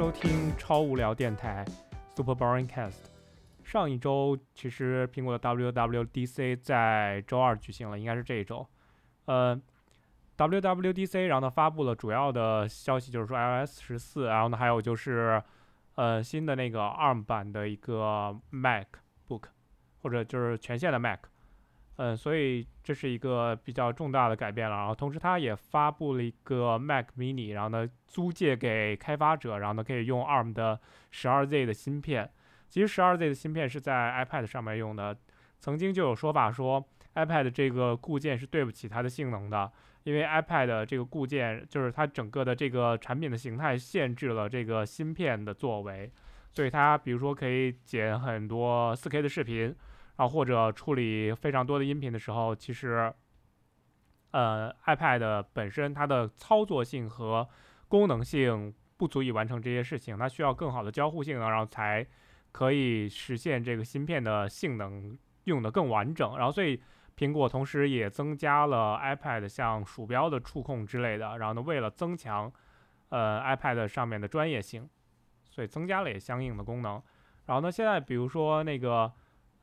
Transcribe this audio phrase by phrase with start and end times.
[0.00, 1.62] 收听超无聊电台
[2.16, 3.00] Super Boring Cast。
[3.62, 8.66] 上一周其实苹果的 WWDC 在周二举行了，应该是这一周。
[9.26, 9.60] 呃
[10.38, 15.42] ，WWDC 然后呢发布了主要的消息，就是说 iOS 十四，然后呢还有就是
[15.96, 19.42] 呃新的那个 ARM 版的一个 MacBook，
[20.00, 21.18] 或者就是全线的 Mac。
[22.02, 24.74] 嗯，所以这是一个比较重大的改变了。
[24.74, 30.80] 然后同时，它也发布了一个 Mac Mini，然后呢租借给开发者，然后呢可以用 ARM 的
[31.12, 32.30] 12Z 的芯片。
[32.70, 35.14] 其实 12Z 的芯片是在 iPad 上面用的。
[35.58, 36.82] 曾经就有说法说
[37.16, 39.70] iPad 这个固件是对不起它的性能的，
[40.04, 46.10] 因为 iPad 这个固件就是它整个的这个产品的形态限制了这个芯片的作为，
[46.50, 49.76] 所以它比如说可以剪很多 4K 的视频。
[50.20, 53.10] 啊，或者处理非常多的音频的时候，其实，
[54.32, 57.48] 呃，iPad 本身它的操作性和
[57.88, 62.06] 功能性不足以完成这些事情，它需要更好的交互性能，然后才
[62.52, 66.36] 可以实现这个芯片的性能用的更完整。
[66.36, 66.78] 然后，所以
[67.16, 72.52] 苹果同时也增加了 iPad 像鼠标的触控之类的，然后呢，为了增强
[73.08, 74.86] 呃 iPad 上面的专业性，
[75.48, 77.02] 所以增加了也相应的功能。
[77.46, 79.10] 然后呢，现在比如说那个。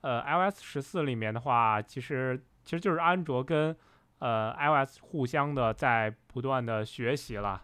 [0.01, 3.75] 呃，iOS 十四里面的话，其实其实就是安卓跟
[4.19, 7.63] 呃 iOS 互相的在不断的学习了。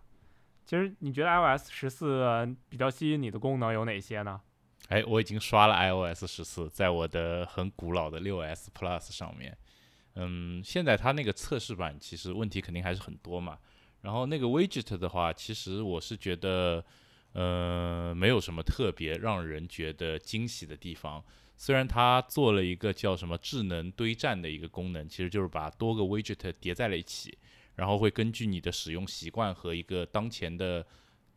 [0.66, 4.42] 其实你觉得 iOS 十四比较吸引你的功能有哪些呢？
[4.90, 9.58] 哎，我已经刷了 iOS 十四，在我的很古老的六 S Plus 上面。
[10.16, 13.58] 嗯，现在它那个测试版其实问题肯定还是很多嘛。
[14.02, 16.84] 然后那个 Widget 的话，其实我是觉得，
[17.32, 21.24] 呃，没有什么特别让人觉得惊喜的地方。
[21.64, 27.38] 虽然它做了一个叫什么智能堆栈的一个功能，其实就是把多个 widget 叠在了一起，
[27.76, 30.86] 然后会根据你的使用习惯和一个当前的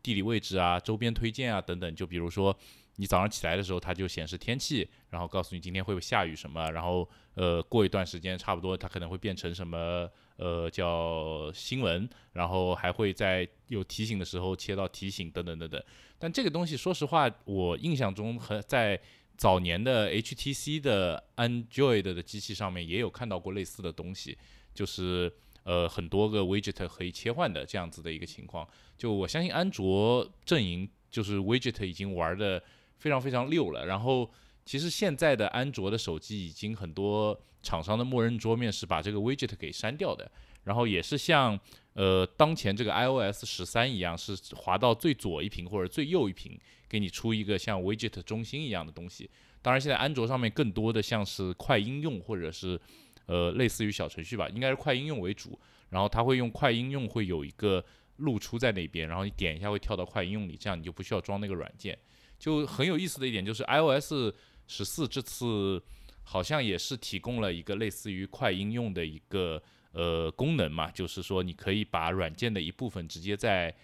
[0.03, 2.53] 地理位置啊、周边推荐啊等等，就比如说
[2.97, 15.81] 你早上起来的时候，它就显示天气，然后告诉你今天会下雨什么，然后呃过一段时间差不多它可能会变成什么呃叫新闻，然后还会在有提醒的时候切到提醒等等等等。
[16.19, 19.01] 但这个东西说实话，我印象中和在
[19.37, 24.37] 早年的 HTC 的 Android 的机器上面也有看到过类似的东西，
[24.75, 25.33] 就是
[25.65, 28.67] 呃很多个 widget 可以切换的这样子的一个情况。
[28.97, 32.63] 就我相信安卓阵营就是 widget 已经玩的
[32.97, 33.85] 非常非常溜了。
[33.87, 34.31] 然后
[34.65, 40.31] 其实现在的安卓的手机已经很多厂商的默认桌面是把这个 widget 给删掉的。
[40.67, 41.59] 然后也是像
[41.95, 46.61] 呃当前这个 iOS 十三一样，是滑到最左一屏或者最右一屏。
[46.89, 49.29] 给你出一个像 widget 中心一样的东西，
[49.61, 52.81] 当然现在安卓上面更多的像是快应用或者是
[53.27, 55.59] 呃类似于小程序吧，应该是快应用为主。
[55.91, 57.85] 然后它会用快应用会有一个
[58.19, 61.99] 露出在那边，然后你点一下会跳到快应用里，这样你就不需要装那个软件。
[62.39, 64.33] 就很有意思的一点就是 iOS
[64.69, 65.83] 十四这次
[66.23, 69.61] 好像也是提供了一个类似于快应用的一个
[69.97, 73.75] 呃功能嘛，就是说你可以把软件的一部分直接在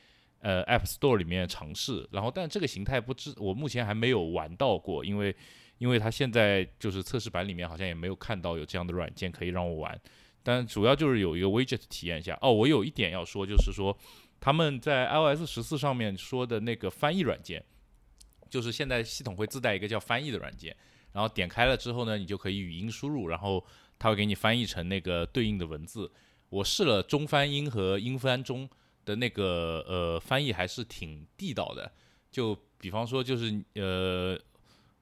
[0.41, 5.35] 呃，App Store 里面尝试，然后但这个形态不知我目前还没有玩到过，因为
[5.79, 9.99] 因为它现在就是测试版里面好像也没有看到有这样的软件可以让我玩，
[10.43, 12.37] 但主要就是有一个 Widget 体验一下。
[12.43, 13.97] 哦，我有一点要说，就是说
[14.41, 17.65] 他们在 iOS 十四上面说的那个翻译软件，
[18.51, 20.77] 就是现在系统会自带一个叫翻译的软件，
[21.13, 23.65] 然后点开了之后呢，你就可以语音输入，然后
[23.99, 26.11] 它会给你翻译成那个对应的文字。
[26.49, 28.69] 我试了中翻英和英翻中。
[29.05, 31.91] 的那个呃翻译还是挺地道的，
[32.31, 34.39] 就比方说就是呃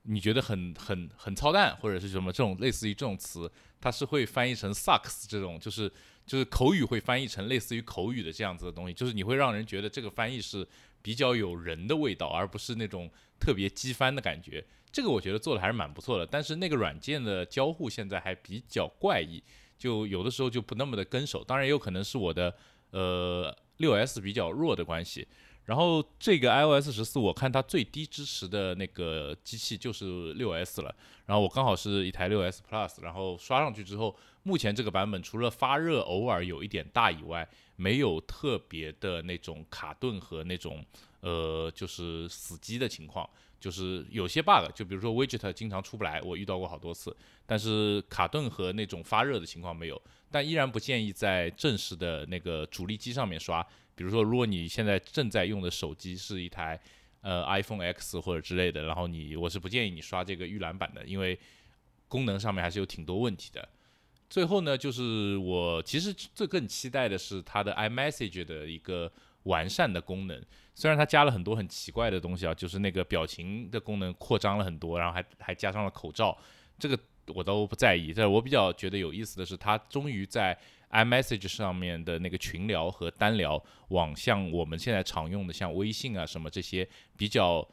[0.05, 5.93] 你觉得很很很操蛋或者是什么这种类似于这种词，它是会翻译成 sucks 这种，就是
[6.25, 10.67] 就是口语会翻译成类似于口语的这样子的东西，就是你会让人觉得这个翻译是
[11.03, 14.65] 比较有人的味道，而不是那种特别机翻的感觉。
[14.93, 19.43] 这个我觉得做的还是蛮不错的，但是那个软件的交互现在还比较怪异，
[19.79, 21.43] 就有的时候就不那么的跟手。
[21.43, 22.55] 当然也有可能是我的
[22.91, 23.57] 呃。
[23.81, 25.27] 六 S 比较弱的关系，
[25.65, 30.95] 然后这个 iOS 十四，我看它最低支持的那个机器就是六 S 了。
[31.25, 40.85] 然后我刚好是一台六 S Plus，然后刷上去之后，目前这个版本除了发热偶尔有一点大以外，没有特别的那种卡顿和那种
[41.21, 43.29] 呃就是死机的情况。
[43.61, 47.15] 就是有些 bug，就比如说 widget 经常出不来，我遇到过好多次。
[47.45, 50.01] 但是卡顿和那种发热的情况没有。
[50.31, 53.63] 但依然不建议在正式的那个主力机上面刷。
[53.95, 56.81] 比如说，如果你现在正在用的手机是一台
[57.21, 61.39] 呃 iPhone X 或者之类的，然后你我是不建议你刷这个预览版的，因为
[62.09, 63.69] 功能上面还是有挺多问题的。
[64.31, 69.11] 最后呢，就是我其实最更期待的是它的 iMessage 的一个
[69.43, 70.41] 完善的功能。
[70.77, 76.39] 虽然它加了很多很奇怪的东西啊，就是那个表情的功能扩张了很多，然后还还加上了口罩，
[76.79, 76.97] 这个
[77.35, 78.13] 我都不在意。
[78.15, 80.57] 但是我比较觉得有意思的是，它终于在
[80.91, 87.67] iMessage 上面的那个群聊和单聊，往像我们现在常用的像微信啊什么这些比较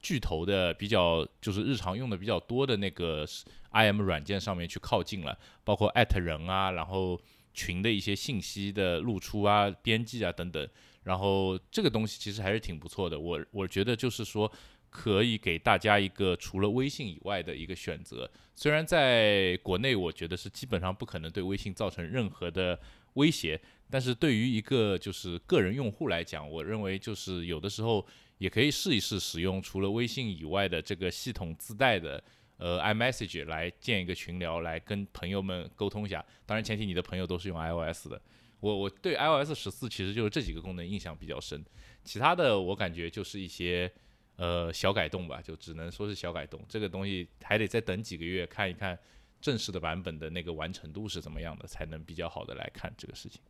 [0.00, 3.26] 巨头的、比较就是日常用的比较多的那个
[3.74, 7.20] IM 软件上面去靠近了，包括艾特人啊，然后
[7.52, 10.66] 群的一些信息的露出啊、编辑啊等等。
[11.02, 14.50] 然后这个东西其实还是挺不错的，我我觉得就是说
[14.88, 18.30] 可以给大家一个除了微信以外的一个选择。
[18.54, 22.80] 虽然在国内我觉得是基本上不可能对微信造成任何的
[23.14, 23.60] 威胁，
[23.90, 28.06] 但是对于一个就是个人用户来讲，我认为就是有的时候
[28.38, 32.22] 也可以试一试使用除了微信以外的这个系统自带的
[32.56, 36.24] 呃 iMessage 来建一个群聊，来跟朋友们沟通一下。
[36.46, 38.20] 当然前提你的朋友都是用 iOS 的。
[38.60, 41.62] 我我对 iOS 十四其实就是这几个功能印象比较深，
[42.02, 43.92] 其他的我感觉就是一些
[44.36, 46.64] 呃小改动吧，就只能说是小改动。
[46.68, 48.98] 这个东西还得再等几个月看一看
[49.40, 53.42] 正式的版本的那个完成度是怎么样的，才能比较好的来看这个事情。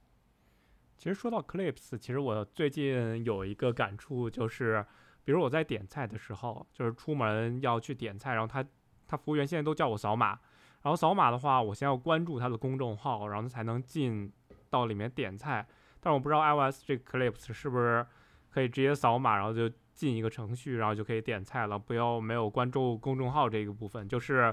[0.97, 4.85] 其实说到 Clips，其实我最近有一个感触就是，
[5.23, 8.67] 比如我在点菜的时候，就是出门要去点菜，然后他
[9.15, 10.39] 他服务员现在都叫我扫码，
[10.83, 14.33] 然后扫码的话，我先要关注他的公众号，然后才能进。
[14.71, 15.65] 到里面点菜，
[16.01, 18.05] 但是我不知道 iOS 这个 Clips 是不是
[18.51, 21.79] 可以直接扫码，然后就进一个程序，然后就可以点菜了。
[21.79, 24.53] 不要没有关注公众号这个部分，就是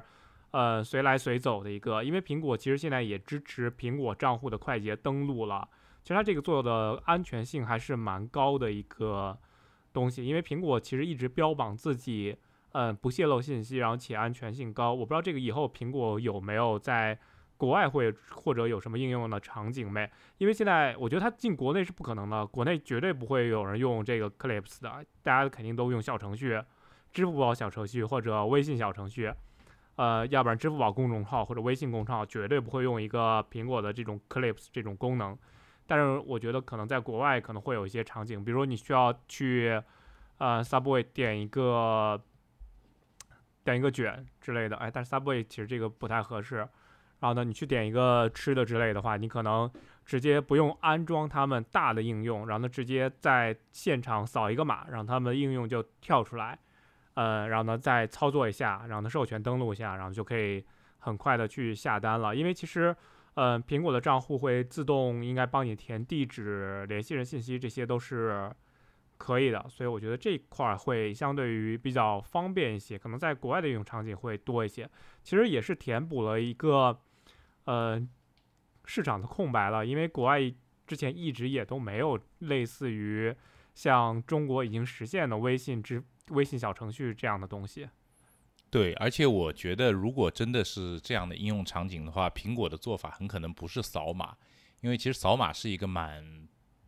[0.51, 2.03] 呃随来随走的一个。
[2.03, 5.67] 因为苹果其实现在也支持苹果账户的快捷登录了，
[6.03, 9.35] 其实它这个做的安全性还是蛮高的一个
[9.91, 10.23] 东西。
[10.23, 12.37] 因为苹果其实一直标榜自己
[12.73, 14.93] 嗯不泄露信息，然后且安全性高。
[14.93, 17.17] 我不知道这个以后苹果有没有在。
[17.57, 20.09] 国外会或者有什么应用的场景没？
[20.39, 26.59] 因为现在我觉得它进国内是不可能的，国内绝对不会有人用这个 Clips 的，大家肯定都用小程序，
[27.13, 29.31] 支付宝小程序或者微信小程序，
[29.95, 35.37] 呃，要不然支付宝公众号或者微信公众号绝对不会用一个苹果的这种 Clips 这种功能。
[35.85, 39.79] 但是我觉得可能在国外可能会有一些场景，比如说你需要去
[40.39, 42.19] 呃 Subway 点一个
[43.63, 46.67] 点一个卷之类的，哎，但是 Subway 其实这个不太合适。
[47.19, 49.69] 然后呢，你去点一个吃的之类的话，你可能
[50.03, 56.57] 直接不用安装他们大的应用，然后呢，直接在现场扫一个码，让他们应用就跳出来，
[57.13, 60.65] 呃，然后呢再操作一下，然后呢授权登录一下，然后就可以
[60.97, 62.35] 很快的去下单了。
[62.35, 62.95] 因为其实，
[63.35, 68.51] 呃，苹果的账户会自动应该帮你填地址、联系人信息，这些都是
[69.21, 69.63] 可以的。
[69.69, 74.89] 所以我觉得这一块儿会相对于比较方便一些，可能在国外的应用场景会多一些。
[75.21, 76.99] 其实也是填补了一个。
[77.65, 78.01] 呃，
[78.85, 80.39] 市场的空白了，因为国外
[80.87, 83.33] 之前一直也都没有类似于
[83.75, 87.87] 像中国已经实现的微信支、微信小程序这样的东西。
[88.71, 94.35] 对，而且我觉得，如果真的是这样的应用场景的话，苹果的做法很可能不是扫码，
[94.81, 96.47] 因为其实扫码是一个蛮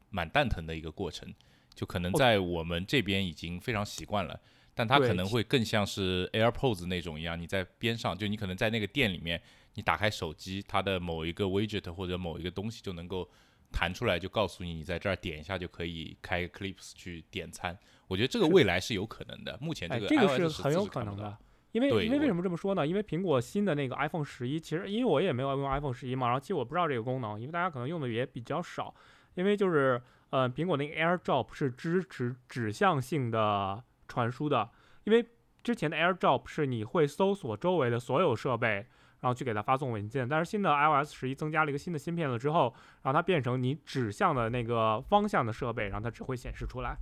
[0.09, 1.31] 蛮蛋疼的一个过程，
[1.75, 4.39] 就可能在我们这边已经非常习惯了，
[4.73, 9.41] 但它可能会更像是 AirPods 那种一样，你在边上，就你可能在那个店里面。
[9.75, 13.27] 你打开手机，它的某一个 widget 或者某一个东西就能够
[13.71, 17.75] 弹出来，就告诉你你在这儿点一下就可以开 Clips 去点餐。
[18.07, 19.57] 我觉得这个未来是有可能的。
[19.59, 21.35] 目前这个这个是很有可能的，
[21.71, 22.85] 因为因为为什么这么说呢？
[22.85, 28.93] 因为苹果新的那个 iPhone 十一，其实因为我也没有用 iPhone 十一嘛，然后其实我不知道这个功能，因为大家可能用的也比较少。
[29.33, 29.99] 因为就是
[30.33, 34.67] 呃，苹果那个 AirDrop 是支持指向性的传输的，
[35.03, 35.23] 因为
[35.61, 38.87] 之前的 AirDrop 是你会搜索周围的所有设备。
[39.23, 42.63] 然后去给它发送文件，但是新的 iOS 十一增加了一个新的芯片了之后，
[43.03, 46.97] 然后它变成你指向的那个方向的设备，然后它只会显示出来。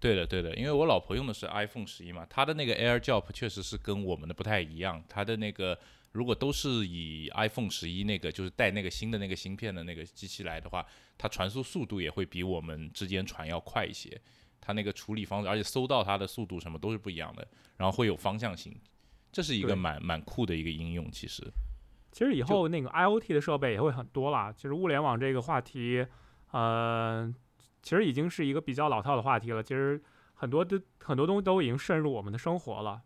[0.00, 5.04] 对的，对的，因为我老婆用的是 iPhone 十一嘛，它的那个 AirDrop 确实是跟我们的不太一样。
[5.08, 5.78] 它的那个
[6.14, 10.86] 如果都是以 iPhone 十一那个就是带那个新的那个芯片的那个机器来的话，
[11.18, 14.20] 它传输速度也会比我们之间传要快一些。
[14.60, 18.74] 它那个处理方式，而且搜到它的速度什么都是不一样的，然后会有方向性。
[19.32, 21.42] 这是一个蛮蛮酷的一个应用，其实，
[22.12, 24.52] 其实以后那个 IOT 的设备也会很多啦。
[24.52, 26.06] 其实物联网这个话题，
[26.52, 27.34] 呃，
[27.82, 29.60] 其实已经是一个比较老套的话题了。
[29.60, 30.00] 其实
[30.34, 33.02] 很多的很多东西都已经渗入我们的生活了。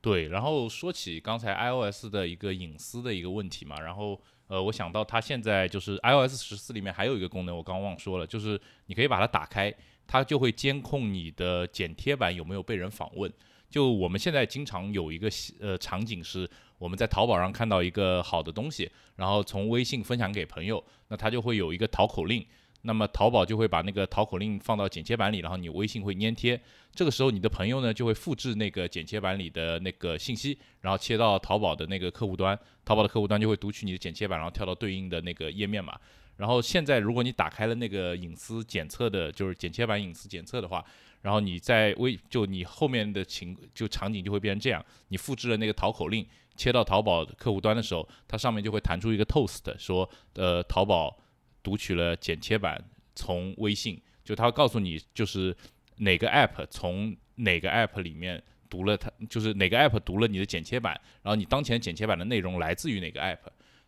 [0.00, 9.72] 对，然后说起刚才 iOS 的一个隐私的一个问题嘛，然后呃，我想到它现在就是 iOS 十四里面还有一个功能，我刚忘说了，就是你可以把它打开，
[10.06, 13.30] 它就会监控你的剪贴板有没有被人访问。
[13.68, 15.28] 就我们现在经常有一个
[15.60, 22.44] 呃场景是，我们在淘宝上看到一个好的东西，然后从微信分享给朋友，那它就会有一个淘口令，
[22.82, 26.60] 那么淘宝就会把那个淘口令放到剪切板里，然后你微信会粘贴。
[26.92, 35.98] 这个时候你的朋友呢就会复制那个剪切板里的那个信息，然后切到淘宝的那个客户端，淘宝的客户端就会读取你的剪切板，然后跳到对应的那个页面嘛。
[36.36, 40.82] 然后现在如果你打开了那个隐私检测的，就是剪切板隐私检测的话，
[41.20, 51.14] 然后你在微就你后面的情就场景就会变成这样，你复制了那个淘口令，切到淘宝客户端的时候，它上面就会弹出一个 toast，说呃淘宝。
[51.62, 52.82] 读取了剪切板
[53.14, 55.54] 从微信，就他告诉你，就是
[55.96, 63.38] 哪个 app 从哪个 app 里面读了它，就是哪个 app 读了你的剪切板，然后你当前剪切板的内容来自于哪个 app。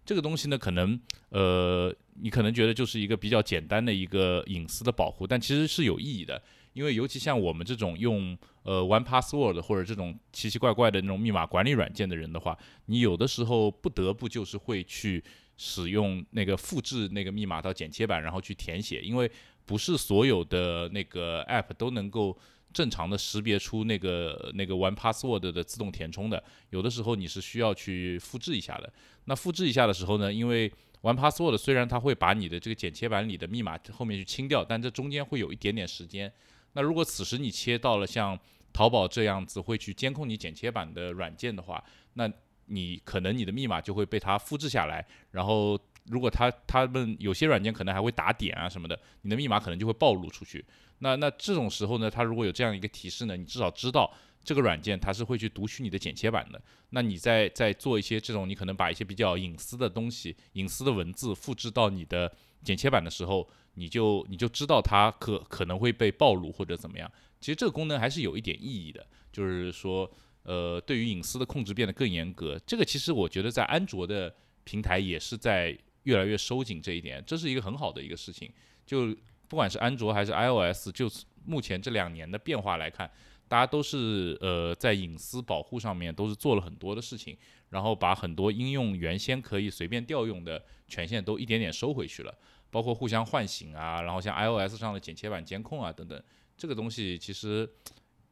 [0.04, 15.22] 这个东西呢，可能呃，你可能觉得就是一个比较简单的一个隐私的保护，但其实是有意义的，因为尤其像我们这种用呃 One Password 或者这种奇奇怪怪的那种密码管理软件的人的话，你有的时候不得不就是会去。
[15.56, 19.30] 使用那个复制那个密码到剪切板，然后去填写，因为
[19.64, 22.36] 不是所有的那个 app 都能够
[22.72, 28.92] 正常的识别出那个那个 one password 的自动填充的，有的时候你是需要去复制一下的。
[29.26, 30.68] 那复制一下的时候呢，因为
[31.02, 36.32] one password 虽然它会把你的这个剪切板里的密码后面去清掉，但这中间会有一点点时间。
[36.72, 38.38] 那如果此时你切到了像
[38.72, 42.26] 淘宝这样子会去监控你剪切板的软件的话，那
[42.66, 50.64] 你可能你的密码就会被它复制下来，然后如果它它们有些软件可能还会打点啊什么的，你的密码可能就会暴露出去。
[50.98, 54.12] 那那这种时候呢，它如果有这样一个提示呢，你至少知道
[54.44, 56.62] 这个软件它是会去读取你的剪切板的。
[56.90, 67.10] 那你在在做一些这种你可能把一些比较隐私的东西、隐私的文字复制到你的剪切板的时候，你就你就知道它可可能会被暴露或者怎么样。
[67.40, 70.10] 其实这个功能还是有一点意义的，就是说。
[70.44, 74.34] 呃，对于隐私的控制变得更严格，这个其实我觉得在安卓的
[74.64, 78.52] 平台也是在越来越收紧这一点，这是一个很好的一个事情。
[78.84, 81.08] 就不管是安卓还是 iOS，就
[81.44, 83.08] 目前这两年的变化来看，
[83.46, 87.38] 大家都是呃在隐私保护上面都是做了很多的事情，
[87.70, 92.34] 然后把很多应用原先可以随便调用的权限都一点点收回去了，
[92.68, 96.20] 包括互相唤醒啊，然后像 iOS 上的剪切板监控啊等等，
[96.56, 97.68] 这个东西其实。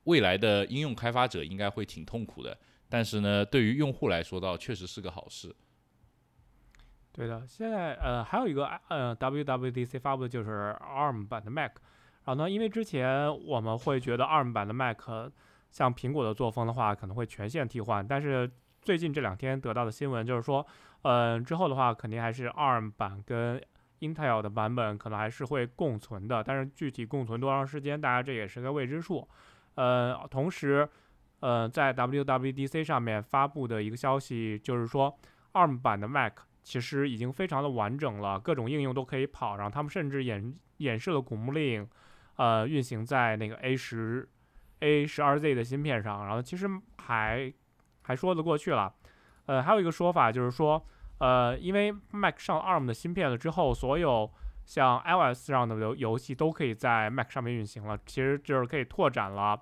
[0.05, 2.57] 未来的应用开发者应该会挺痛苦的，
[2.89, 5.55] 但是呢，对于用户来说，倒确实是个好事。
[7.13, 11.73] 对的，现在呃还有一个呃 WWDC 发布的就是 ARM 版的 Mac，
[12.25, 14.99] 然后呢，因为之前我们会觉得 ARM 版的 Mac
[15.71, 20.67] 像苹果的作风的话，可能会全线替换，但是最近这两天得到的新闻就是说，
[21.03, 23.61] 嗯，之后的话肯定还是 ARM 版跟
[24.01, 29.29] Intel 的版本可能还是会共存的，但是具体共存多长时间，大家这也是个未知数。
[29.81, 30.87] 呃，同时，
[31.41, 35.19] 呃，在 WWDC 上面发布的一个消息就是说
[35.55, 39.57] ，ARM 版的 Mac 其实已经非常的完整了，各种应用都可以跑。
[39.57, 41.89] 然后他们甚至演演示了古墓丽影，
[42.37, 44.29] 呃，运行在那个 A 十
[44.81, 46.27] A 十二 Z 的芯片上。
[46.27, 46.69] 然后其实
[46.99, 47.51] 还
[48.03, 48.93] 还说得过去了。
[49.47, 50.87] 呃，还有一个说法就是说，
[51.21, 54.31] 呃，因为 Mac 上 ARM 的芯片了之后，所有
[54.67, 59.59] 像 iOS 上的游游戏都可以在 Mac 上面运行了，其实就是可以拓展了，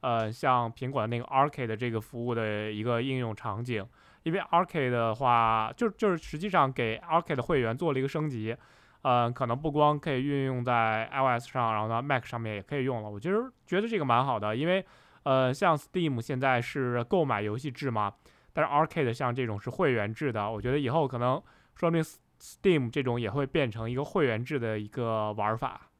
[0.00, 3.86] 呃，像苹果的那个 Arcade 这个服务的一个应用场景。
[4.24, 8.56] 因为 Arcade 的话，就就是实际上给 Arcade 会员做了一个升级，
[9.02, 13.08] 呃，可能不光可以运用在 iOS 上，然后呢 Mac 上面也可以用了。
[13.08, 14.84] 我其实觉得这个蛮好的，因为
[15.22, 18.12] 呃，像 Steam 现在是购买游戏制嘛，
[18.52, 21.42] 但是 Arcade 像这种是会员制的，我觉得以后可能
[21.74, 22.02] 说明。
[22.40, 25.90] Steam 这种也会变成一个会员制的一个玩法。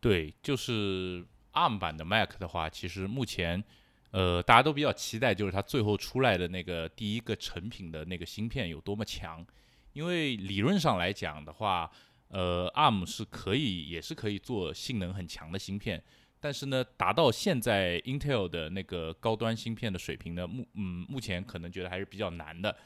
[0.00, 1.24] 对，就是
[1.58, 3.62] ARM 版的 Mac 的话，其实目前
[4.12, 9.44] 呃大家都比较期待，就是它最后出来的那个第一个成品的那个芯片有多么强。
[9.94, 11.90] 因为理论上来讲的话，
[12.28, 16.00] 呃，ARM 是可以也是可以做性能很强的芯片，
[16.38, 22.76] 但是呢，达到现在 Intel 的那个高端芯片的水平呢，目嗯目前可能觉得还是比较难的。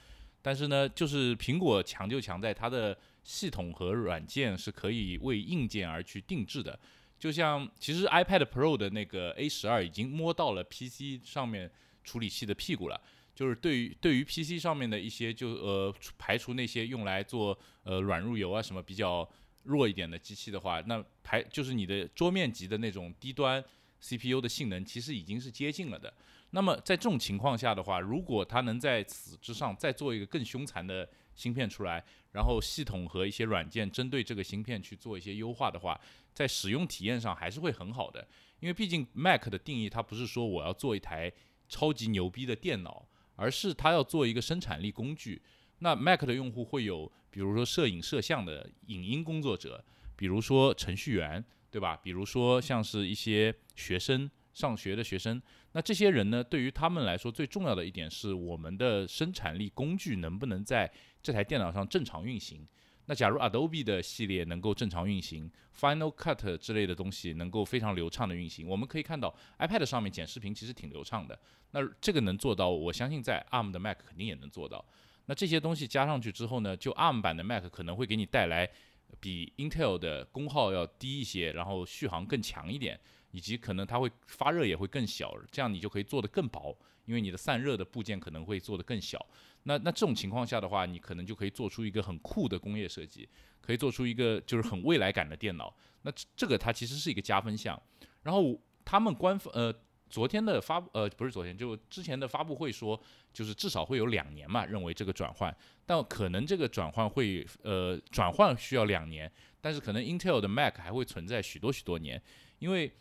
[0.41, 6.79] 但是呢，就是苹果强就强在它的系统和软件是可以为硬件而去定制的。
[7.23, 11.71] 就像其实 iPad Pro 的那个 A 十二已经摸到了 PC 上面
[12.03, 13.01] 处理器的屁股了。
[13.33, 19.29] 就是对于对于 PC 上面的一些就呃排除那些用来做呃软入油啊什么比较
[19.63, 23.63] 弱一点的机器的话，那排就是你的桌面级的那种低端
[24.01, 26.13] CPU 的性能其实已经是接近了的。
[26.51, 36.01] 那么在这种情况下的话，如果它能在此之上再做一个更凶残的芯片出来，然后系统和一些软件针对这个芯片去做一些优化的话，
[36.33, 38.27] 在使用体验上还是会很好的。
[38.61, 41.33] 因为毕竟 Mac 的定义它不是说我要做一台
[41.69, 45.43] 超级牛逼的电脑，而是它要做一个生产力工具。
[45.79, 49.85] 那 Mac 的用户会有，比如说摄影摄像的影音工作者。
[50.15, 51.97] 比如说程序员，对吧？
[51.97, 55.41] 比如说像是一些学生上学的学生，
[55.73, 60.91] 那这些人呢，对于他们来说最重要的一点是我们的生产力工具能不能在
[61.23, 62.67] 这台电脑上正常运行。
[63.07, 71.37] 那假如 Adobe 的系列能够正常运行，Final Cut 之类的东西能够非常流畅的运行，我们可以看到 iPad 上面剪视频其实挺流畅的。
[71.73, 74.85] 那这个能做到，我相信在 ARM 的 Mac 肯定也能做到。
[75.27, 78.71] 那这些东西加上去之后呢，就 ARM 版的 Mac 可能会给你带来
[79.19, 82.99] 比 Intel 的功耗要低一些，然后续航更强一点，
[83.33, 86.75] 以及可能它会发热也会更小，这样你就可以做得更薄，
[87.07, 89.27] 因为你的散热的部件可能会做得更小。
[89.65, 93.29] 那那这种情况下的话，你可能就可以做出一个很酷的工业设计，
[93.61, 95.75] 可以做出一个就是很未来感的电脑。
[96.03, 97.81] 那这个它其实是一个加分项。
[98.23, 99.73] 然后他们官方呃
[100.11, 103.01] 昨天的发呃不是昨天就之前的发布会说，
[103.33, 112.21] 就是至少会有两年嘛，认为这个转换，但可能这个转换会呃转换需要两年，但是可能 Intel 的 Mac 还会存在许多许多年，
[112.59, 112.93] 因为。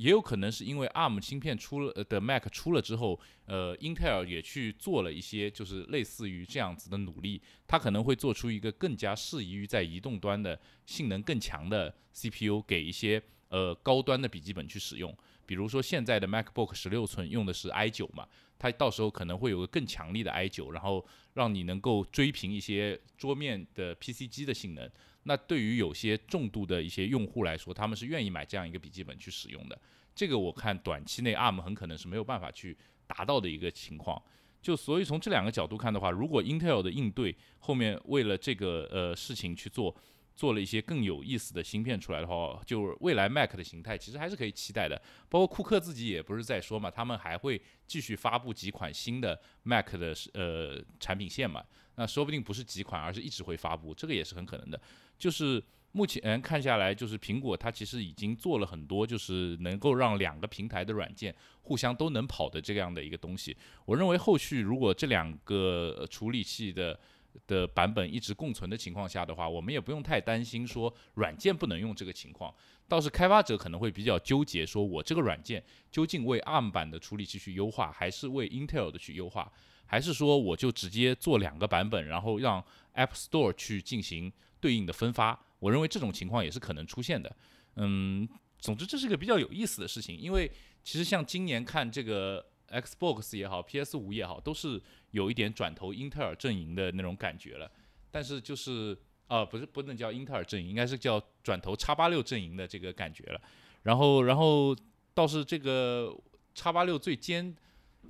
[0.00, 15.14] 也有可能是因为 ARM 芯片出了的 Mac 出了之后，呃，Intel 也去做了一些就是类似于这样子的努力，它可能会做出一个更加适宜于在移动端的性能更强的 CPU 给一些呃高端的笔记本去使用。
[15.44, 18.26] 比如说现在的 MacBook 十六寸用的是 i9 嘛，
[18.58, 24.90] 它到时候可能会有个更强力的 i9，然后让你能够追平一些桌面的 PC 机的性能。
[25.24, 29.78] 那对于有些重度的一些用户来说，他们是愿意买这样一个笔记本去使用的。
[30.14, 34.20] 这个我看短期内 ARM 很可能是没有办法去达到的一个情况。
[34.62, 39.94] 就所以从这两个角度看的话，如果 Intel 的应对后面为了这个呃事情去做，
[40.36, 45.00] 做了一些更有意思的芯片出来的话，就未来 Mac 的形态其实还是可以期待的。
[45.28, 51.64] 包括库克自己也不是在说嘛，他们还会继续发布几款新的 Mac 的呃产品线嘛。
[51.96, 54.80] 那说不定不是几款，而是一直会发布，这个也是很可能的。
[55.20, 55.62] 就是
[55.92, 63.56] 目前看下来，就是苹果它其实已经做了很多，就是能够让两个平台的软件互相都能跑的这样的一个东西。
[63.84, 66.98] 我认为后续如果这两个处理器的
[67.46, 72.52] 的版本一直共存的情况下的话，我们也不用太担心说软件不能用这个情况。
[72.88, 79.52] 倒是开发者可能会比较纠结，说我这个软件究竟为 ARM 版的处理器去优化，还是为 Intel 的去优化？
[79.86, 85.38] 还是说我就直接做两个版本，然后让 App Store 去进行对应的分发？
[85.58, 87.34] 我认为这种情况也是可能出现的。
[87.76, 90.50] 嗯，总之这是个比较有意思的事情，因为
[90.82, 97.70] 其实像今年看这个 Xbox 也好，PS 五也好，都是有一点转投英特尔阵营的那种感觉了。
[98.10, 98.96] 但是就是
[99.28, 103.40] 啊，不是不能叫英特尔阵营，应该是叫转投叉八六阵营的这个感觉了。
[103.82, 104.76] 然后，然后
[105.14, 106.14] 倒是这个
[106.54, 107.54] 叉八六最坚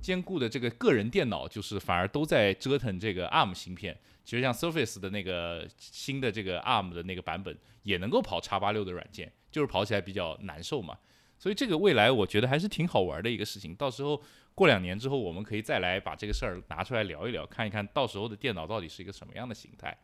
[0.01, 3.97] 坚固的这个个人电脑，就是反而都在折腾这个 ARM 芯片。
[4.23, 10.97] 其实像 Surface 的那个新的这个 ARM 的那个版本，也能够跑叉八六的软件，就是跑起来比较难受嘛。
[11.37, 13.75] 所以这个未来我觉得还是挺好玩的一个事情。
[13.75, 14.21] 到时候
[14.53, 19.97] 过两年之后，我们可以再来把这个事儿拿出来聊一聊，看一看到时候的电脑到底是一个什么样的形态。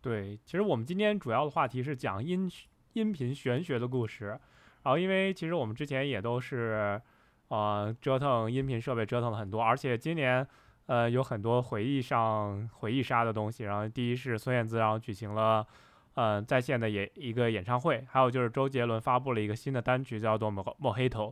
[0.00, 2.50] 对，其实我们今天主要的话题是讲音
[2.92, 4.38] 音频玄学的故事。
[4.82, 7.00] 然后因为其实我们之前也都是。
[7.48, 10.44] 呃，折腾音频设备折腾了很多，而且今年，
[10.86, 13.64] 呃，有很多回忆上回忆杀的东西。
[13.64, 15.66] 然后第一是孙燕姿，然后举行了，
[16.14, 21.28] 呃，在线的演一个演唱会，还有就是周杰伦发布了一个新的单曲，叫做《莫莫黑头》，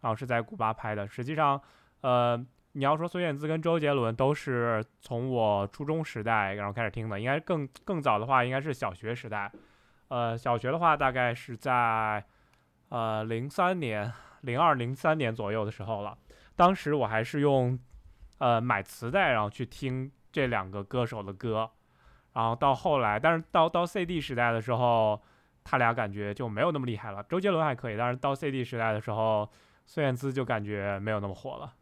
[0.00, 1.06] 然后是在古巴拍的。
[1.06, 1.60] 实际上，
[2.00, 2.36] 呃，
[2.72, 9.50] 你要说孙燕姿跟周杰伦都是从我初中时代然后开始听的，应该更更早的话应该是小学时代，
[10.08, 12.24] 呃，小学的话大概是在，
[12.88, 14.12] 呃，零三年。
[14.44, 16.18] 零二零三年左右的时候了，
[16.54, 17.78] 当时我还是用，
[18.38, 21.70] 呃，买磁带然后去听这两个歌手的歌，
[22.32, 25.20] 然后到后来，但是到到 CD 时代的时候，
[25.62, 27.22] 他俩感觉就没有那么厉害了。
[27.24, 29.48] 周杰伦还可以，但是到 CD 时代的时候，
[29.86, 31.74] 孙燕姿就感觉没有那么火了。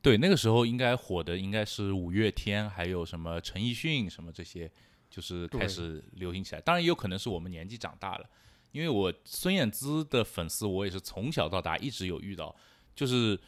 [0.00, 4.70] 对，那个时候应该火的应该是五月天，还有什么陈奕迅什么这些，
[5.10, 6.60] 就是开始流行起来。
[6.60, 8.24] 当然也有可能是我们年纪长大了。
[8.70, 12.54] 因为我孙燕姿的粉丝，我也是从小到大一直有遇到，
[12.94, 13.38] 就是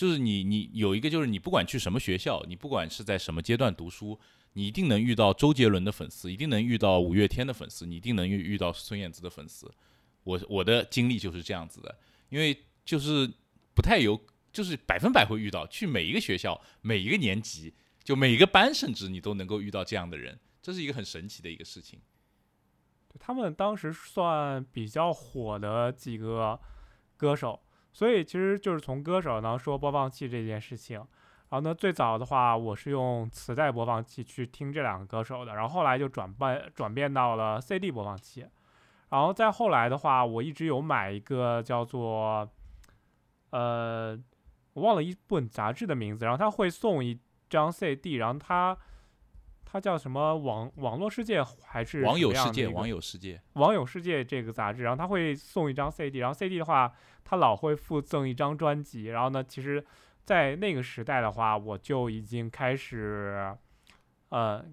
[0.00, 4.18] 就是你你有一个就是你不管去什么学校，你不管是在什么阶段读书，
[4.54, 9.70] 你一定能遇到周杰伦的粉丝，一定能遇到五月天的粉丝，你一定能遇遇到孙燕姿的粉丝。
[10.24, 11.98] 我我的经历就是这样子的，
[12.30, 13.30] 因为就是
[13.74, 14.18] 不太有，
[14.50, 22.00] 就是百分百会遇到，去每一个学校，每一个年级，就每一个班，甚至你都能够遇到这样的人，这是一个很神奇的一个事情。
[23.18, 26.58] 他们当时算比较火的几个
[27.18, 27.60] 歌手，
[27.92, 30.98] 所以其实就是从歌手呢说播放器这件事情。
[31.48, 38.46] 然后呢，最早的话我是用磁带播放器去听这两个歌手的，然后后来就转变转变到了 CD 播放器。
[39.08, 42.48] 然后再后来的话，我一直有买一个叫做，
[43.50, 44.16] 呃，
[44.74, 48.78] 我忘了一本杂志的名字，然后他会送一张 CD，然后它
[49.72, 59.04] 它叫什么网网络世界还是网友世界，网友世界，网友世界这个杂志，然后他会送一张 CD，然后 CD 的话，他老会附赠一张专辑。
[59.04, 59.84] 然后呢，其实，
[60.24, 63.54] 在那个时代的话，我就已经开始，
[64.30, 64.64] 呃，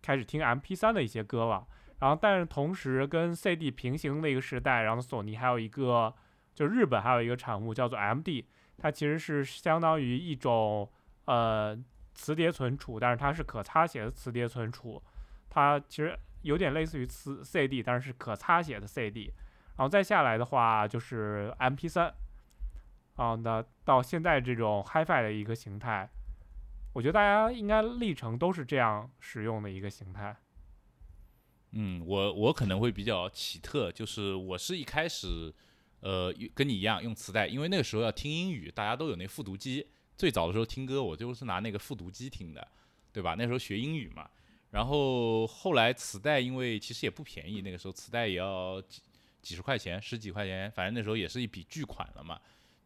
[0.00, 1.66] 开始听 MP3 的一些歌了。
[1.98, 6.14] 然后，但是同时跟 CD 平行的一个时代，然后索尼还有一个，
[6.54, 8.46] 就日本还有一个产物叫做 MD，
[8.78, 10.90] 它其实是相当于一种
[11.26, 11.76] 呃
[12.18, 15.00] 磁碟存储，但是它是可擦写的磁碟存储，
[15.48, 19.32] 它其实有点类似于磁 CD，但是是可擦写的 CD。
[19.76, 22.12] 然后再下来的话就是 MP3，
[23.14, 26.10] 啊，那到现在这种 HiFi 的一个形态，
[26.92, 30.36] 我觉得大家应该历程都是这样使用的一个形态。
[31.70, 35.54] 嗯，我我可能会比较奇特，就是我是一开始，
[36.00, 39.86] 呃，跟你一样用磁带，因为那个时候要听英语，大家都有那复读机。
[40.18, 42.66] 最早的时候听歌，我就是拿那个复读机听的，
[43.12, 43.36] 对吧？
[43.38, 44.28] 那时候学英语嘛。
[44.70, 49.00] 然后后来磁带，因为其实也不便宜，那个时候磁带也要几
[49.40, 52.38] 几十块钱、十几块钱，反正那时候也是一笔巨款了嘛。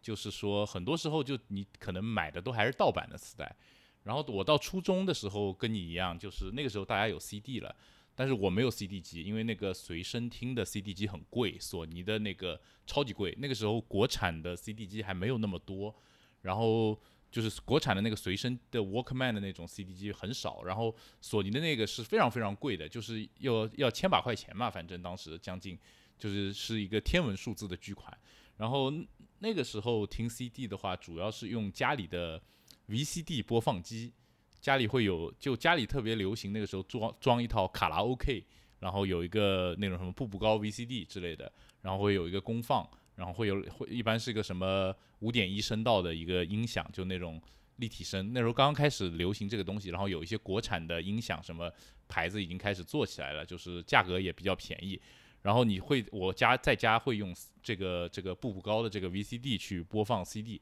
[0.03, 3.57] 就是说，很多时候就你可能买的都还是盗版的磁带。
[4.05, 7.75] 然后我到初中的时候跟你一样，就是那个时候大家有 CD 了。
[8.15, 13.35] 但是我没有 CD 机，因为那个随身听的 CD 机很贵，索尼的那个超级贵。
[13.39, 15.95] 那个时候国产的 CD 机还没有那么多，
[16.43, 17.01] 然后
[17.33, 25.77] 就是国产的那个随身的 Walkman 的那种 CD 机很少，然后索尼的那个是非常非常贵的，就是要要千把块钱嘛，反正当时将近
[26.19, 28.17] 就是是一个天文数字的巨款。
[28.59, 28.93] 然后
[29.39, 32.41] 那个时候听 CD 的话，主要是用家里的
[32.89, 34.13] VCD 播放机。
[34.61, 38.45] 家里会有，就家里特别流行那个时候装装一套卡拉 OK，
[38.79, 42.89] 然后有一个那种什么步步高 VCD 之类的，然后会有一个功放，
[43.23, 47.41] 然后会有会一般是一个什么五点一声道的一个音响，就那种
[47.77, 48.33] 立体声。
[48.33, 51.73] 那时候刚刚开始流行这个东西，然后有一些国产的音响什么
[52.09, 55.01] 牌子已经开始做起来了，就是价格也比较便宜。
[55.41, 57.33] 然后你会我家在家会用
[57.63, 60.61] 这个这个步步高的这个 VCD 去播放 CD，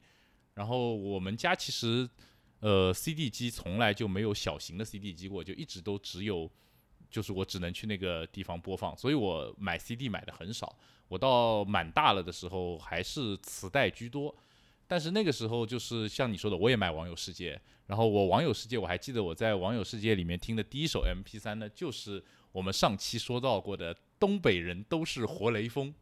[0.53, 2.07] 然后我们家其实。
[2.63, 6.47] 呃，CD 机从来就没有小型的 CD 机过，就一直都只有，
[7.11, 10.75] 就是我只能去那个地方播放，所以我买 CD 买的很少。
[11.09, 14.35] 我到蛮大了的时候还是磁带居多，
[14.87, 25.93] 但是那个时候就是像你说的，我也买网友世界，然后我网友世界我还记得我在网友世界里面听的第一首 MP3 呢，就是我们上期说到过的东北人都是活雷锋。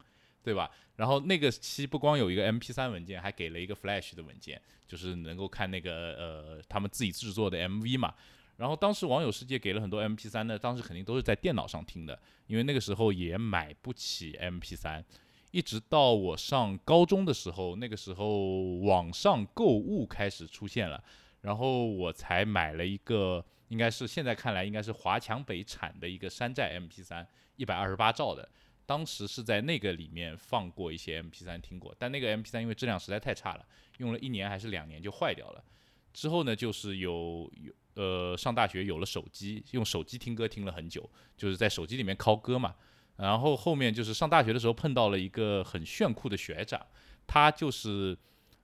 [0.40, 0.70] 对吧？
[0.96, 8.14] 然后那个期不光有一个 MP3 文件，还给了一个 Flash 的文件，就是能够看那个呃他们自己制作的 MV 嘛。
[8.58, 15.02] 然后当时网友世界给了很多 MP3 呢，当时肯定都是在电脑上听的，因为那个时候也买不起 MP3。
[15.50, 21.02] 一直到我上高中的时候，那个时候网上购物开始出现了，
[21.40, 27.24] 然后我才买了一个，应该是现在看来应该是华强北产的一个山寨 MP3，
[27.56, 28.46] 一百二十八兆的。
[28.84, 33.64] 当时是在那个里面放过一些 MP3 听过，但那个 MP3 因为质量实在太差了，
[33.98, 35.64] 用了一年还是两年就坏掉了。
[36.12, 42.76] 之后呢，就是有有呃上大学有了手机，用手机听歌听了很久，就是在手机里面拷歌嘛。
[43.16, 46.80] 然后后面就是上大学的时候碰到了一个很炫酷的学长，
[47.26, 48.16] 他就是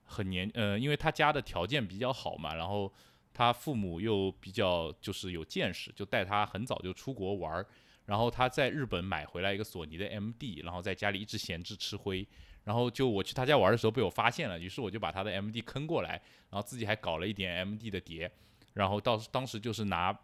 [0.05, 2.89] 很年呃，因为他家的条件比较好嘛，然后
[3.33, 7.67] 他父母又比较就是有见识，就带他很早就出国玩儿。
[8.05, 12.25] 然后他在日本买回来一个索尼的 MD，然后在家里一直闲置吃灰。
[12.63, 16.11] 然后就我去他家玩的时候被我发现了，于是我就把他的 MD 坑过来，
[16.49, 18.31] 然后自己还搞了一点 MD 的碟。
[18.75, 20.15] 然后到当时就是拿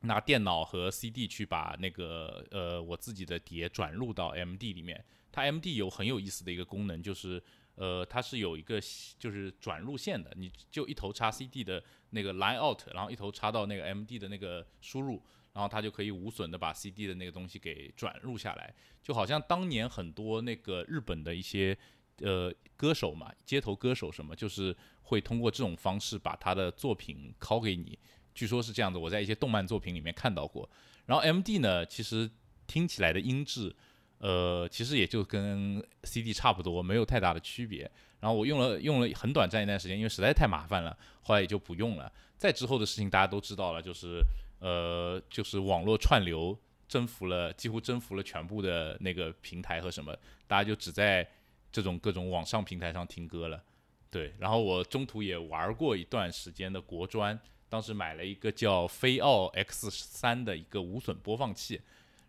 [0.00, 5.04] 拿电脑和 CD 去把那个呃我自己的碟转录到 MD 里面。
[5.30, 7.42] 它 MD 有很有意思的一个功能，就是
[7.74, 8.80] 呃它是有一个
[9.18, 15.22] 就是转录线的，你就一头插 CD 的那个 line out，然后一头插到那个 MD 的那个输入。
[15.52, 21.74] 然后它就可以无损的把 CD 的那个东西给转入下来，就好像当年很多那个日本的一些
[22.20, 27.98] 呃歌手嘛，街头歌手什么，就是会通过这种方式把他的作品拷给你。
[28.34, 30.68] 据说是这样子，我在一些动漫作品里面看到过。
[31.06, 32.30] 然后 MD 呢，其实
[32.66, 33.74] 听起来的音质，
[34.18, 37.90] 呃，其实也就跟 CD 差不多，没有太大的区别。
[38.20, 42.12] 然后我用了用了很短暂一段时间，因为实在太麻烦了，后来也就不用了。
[42.36, 44.22] 再之后的事情大家都知道了，就是。
[44.58, 51.28] 呃，就是网络串流征服了，几乎征服了全部的那个平台和什么，大家就只在
[51.76, 53.62] 这种各种网上平台上听歌了。
[54.08, 61.78] 对，然后我中途也玩过一段时间的国专，当时买了一个叫飞奥 X 三的一个无损播放器，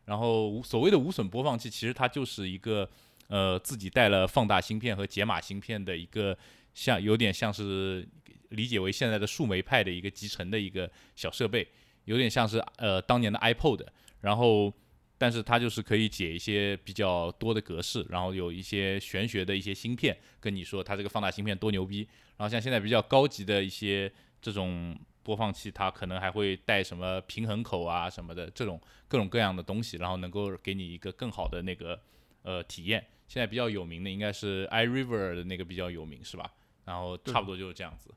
[0.03, 2.89] 然后所谓的无损播放器，其实它就是一个
[3.29, 6.37] 呃自己带了放大芯片和解码芯片的一个
[6.73, 8.05] 像有点像是
[8.49, 11.65] 理解为现在的树莓派的一个集成的一个小设备，
[12.03, 13.87] 有点像是呃当年的 iPod，
[14.19, 14.73] 然后。
[15.17, 22.07] 但是它就是可以解一些比较多的格式，然后有一些玄学的一些芯片，跟你说它这个放大芯片多牛逼。
[22.37, 31.99] 然后像现在比较高级的一些这种播放器，它可能还会带什么平衡口啊什么的这种各种各样的东西，然后能够给你一个更好的那个
[32.43, 33.03] 呃体验。
[33.27, 36.51] 现在比较有名的应该是 iRiver 的那个比较有名是吧？
[36.85, 38.13] 然后差不多就是这样子。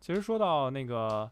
[0.00, 1.30] 其实说到那个。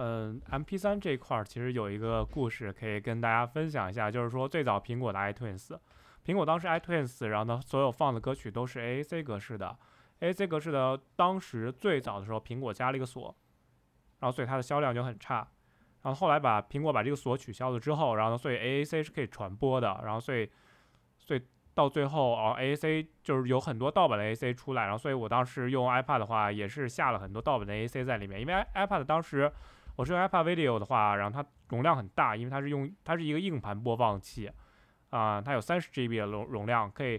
[0.00, 5.76] 嗯，M P 三这一块儿其实有一个故事可以跟大家分享一下，就是说最早苹果的 iTunes，
[6.24, 9.76] 苹果当时 iTunes，然后呢所有放的歌曲都是 A A C 格式的
[10.20, 13.34] ，A A C 格式的当时最早的时候苹果加了一个锁，
[14.20, 15.38] 然后所以它的销量就很差，
[16.02, 20.48] 然后后来把苹果把这个锁取消了之后，然后呢所以 A A C 是可以传播的，然后所以
[21.18, 21.42] 所以
[21.74, 29.02] 到最后哦 A A C 就是有很多盗版的 A A C 出来，然后所以我当时用 iPad 的话也是下了很多盗版的 A A C 在里面，因为 iPad
[29.02, 29.50] 当时。
[29.98, 34.48] 我是用 iPad Video 的话，然后它容量很大，因为它是用它是一个硬盘播放器，
[35.10, 37.18] 啊，它有三十 GB 的容容量，可以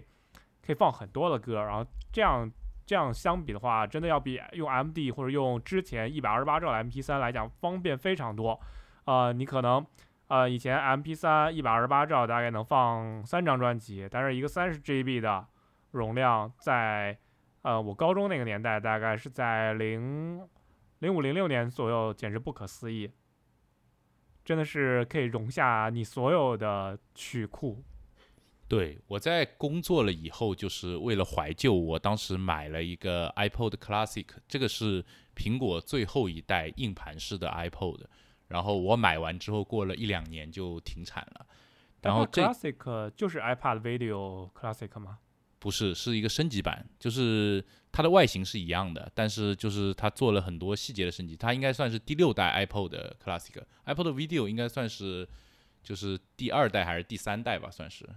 [0.64, 2.50] 可以放很多的歌，然后这样
[2.86, 8.58] 这样相比的话，真的要比用 MD 或者用之前一百二十八兆 MP3 来讲方便非常多。
[9.04, 9.86] 呃，你可能
[10.28, 15.46] 呃以前 MP3 一百二十八兆大概能放三张专辑，但是一个三十 GB 的
[15.90, 17.18] 容量，在
[17.60, 20.48] 呃我高中那个年代大概是在零。
[21.00, 23.10] 零五零六年左右，简直不可思议，
[24.44, 27.82] 真的是可以容下你所有的曲库。
[28.68, 38.04] 对我在工作了以后，就是为了怀旧，我当时买了一个 iPod Classic，这个是苹果最后一代硬盘式的 iPod。
[38.46, 41.46] 然后我买完之后，过了一两年就停产了。
[42.02, 45.18] 然后 Classic 就是 iPad Video Classic 吗？
[45.60, 51.36] 不是，是一个升级版，就是它的外形是一样的，但是就是它做了很多细节的升级。
[51.36, 55.28] 它应该算是第六代 iPod Classic，iPod Video 应该算是
[55.82, 58.08] 就是第二代还是第三代吧，算是。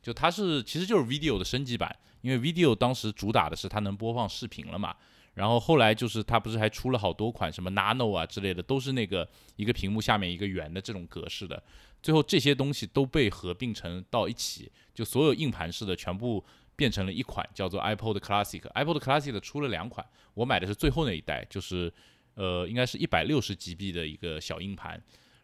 [0.00, 4.96] 就它是其实就是 Video 的升级版，因为 Video 当时主打的是它能播放视频了嘛。
[5.34, 11.62] 然后后来就是它不是还出了好多款什么 Nano 啊之类的，都是那个一个屏幕下面一个圆的这种格式的。
[12.02, 16.42] 最后这些东西都被合并成到一起，就所有硬盘式的全部。
[16.80, 18.62] 变成了一款叫做 iPod Classic。
[18.72, 21.92] iPod Classic 出了两款，我买的是最后那一代，就是
[22.36, 24.98] 呃，应该是一百六十 GB 的一个小硬盘。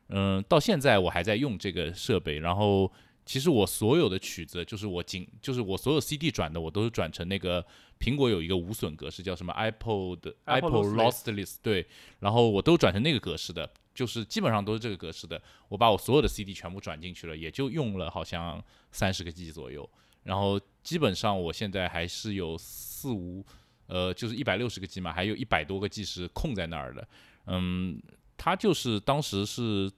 [0.08, 2.38] 嗯，到现在我还在用这个设备。
[2.38, 2.90] 然后，
[3.26, 7.62] 其实我所有的曲子，就是我仅就是我所有 CD 转的，我都是转成那个
[8.00, 11.56] 苹果有一个无损格式，叫什么 iPod iPod Lossless。
[11.60, 11.86] 对，
[12.20, 15.38] 然后我都转成那个格式的，就是基本上都是这个格式的。
[15.68, 19.86] 我把我所有的 CD 全部转进去了，也就用了好像三十个 G 左右。
[20.26, 23.46] 然后基本上我现在还是有四五，
[23.86, 27.08] 呃，就是一百六十个 G 嘛，还有一百多个 G 是空在那儿的。
[27.46, 28.02] 嗯，
[28.36, 29.88] 它就是当时是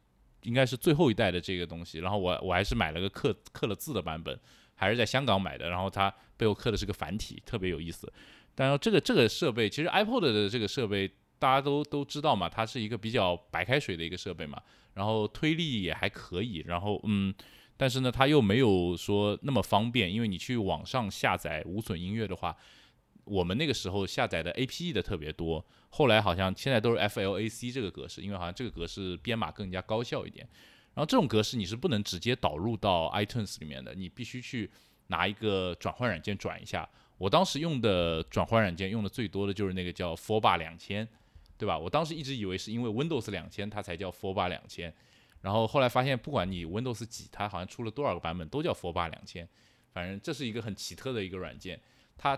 [0.43, 2.01] 应该是最后一代的这个东西。
[2.01, 4.39] 然后我我还是买了个刻刻了字的版本，
[4.75, 5.71] 还是在香港买的。
[5.71, 8.13] 然后它背后刻的是个繁体，特别有意思。
[8.55, 14.61] 但是这个这个设备其实 iPod 的这个设备大家都都知道嘛，它是一个比较白开水的一个设备嘛。
[14.93, 16.63] 然后推力也还可以。
[16.67, 17.35] 然后嗯。
[17.79, 22.55] 但是呢，它又没有说那么方便，因为你去网上下载无损音乐的话，
[23.25, 25.65] 我们那个时候下载的 APE 的特别多。
[25.91, 30.47] 后来好像现在都是 FLAC 这个格式，因为好像这个格式编码更加高效一点。
[30.95, 34.69] 然后这种格式你是不能直接导入到 iTunes 里面的，你必须去
[35.07, 36.87] 拿一个转换软件转一下。
[37.17, 41.07] 我当时用的转换软件用的最多的就是那个叫 f o r b a 两千，
[41.57, 41.79] 对吧？
[41.79, 44.93] 我当时一直以为是因为 Windows 两千它才叫 f o r b a 两千。
[45.41, 49.49] 然后后来发现，不管你 Windows 几，它好像出了多少个版本，都叫 f o r b a 两千。
[49.93, 51.81] 反正这是一个很奇特的一个软件。
[52.17, 52.37] 它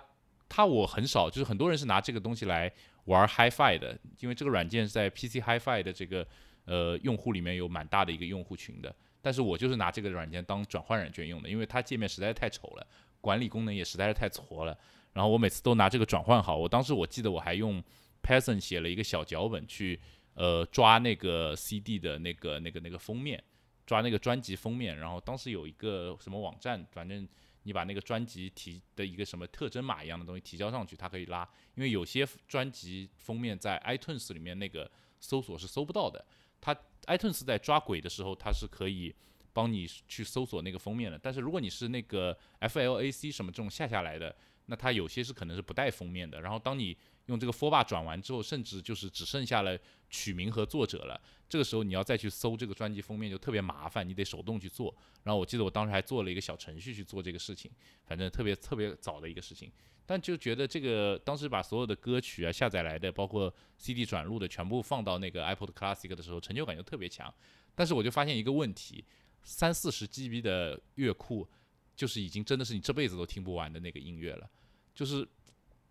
[0.49, 2.71] 它我很少，就是很多人是拿这个东西来
[3.07, 6.27] 玩 HiFi 的，因为这个软件在 PC HiFi 的这个
[6.67, 8.95] 呃用户里面有蛮大的一个用户群的。
[9.23, 12.87] 但是我就是拿这个软件当转换软件用的，因为它界面实在是太丑了，
[13.21, 14.79] 管理功能也实在是太挫了。
[15.15, 16.57] 然后我每次都拿这个转换好。
[16.57, 17.83] 我当时我记得我还用
[18.23, 19.99] Python 写了一个小脚本去。
[20.41, 23.45] 呃，抓那个 CD 的那个、那个、那个封面，
[23.85, 27.29] 抓那个专辑封面，然后当时有一个什么网站，反正
[27.65, 31.47] 你把那个专辑提的一个什么特征码一样的东西提交上去，它可以拉。
[31.75, 36.25] 因为有些专辑封面在 iTunes 里面那个搜索是搜不到的，
[36.59, 36.75] 它
[37.05, 39.15] iTunes 在抓鬼的时候，它是可以
[39.53, 41.19] 帮你去搜索那个封面的。
[41.19, 46.41] 但是如果你是那个 FLAC 什么这种下下来的，那它有些是可能是不带封面的。
[46.41, 46.97] 然后当你
[47.31, 49.79] 用这个 For bar 转完之后，甚至就是只剩下了
[50.11, 51.19] 曲名和作者了。
[51.49, 54.95] 这个时候你要再去搜这个专辑封面就特别麻烦，你得手动去做。
[55.23, 57.71] 然后我记得我当时还做了一个小程序去做这个事情，
[58.05, 59.71] 反正特别特别早的一个事情。
[60.05, 67.33] 但就觉得这个当时把所有的歌曲啊下载来的，包括 CD 转录的全部放到那个 iPod Classic 的时候，成就感就特别强。
[67.77, 69.05] 但是我就发现一个问题，
[69.45, 71.49] 三四十 GB 的乐库
[71.95, 74.51] 就是已经真的是你这辈子都听不完的那个音乐了，
[74.95, 75.27] 就是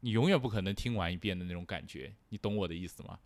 [0.01, 3.19] 你永远不可能听完一遍的那种感觉，你懂我的意思吗？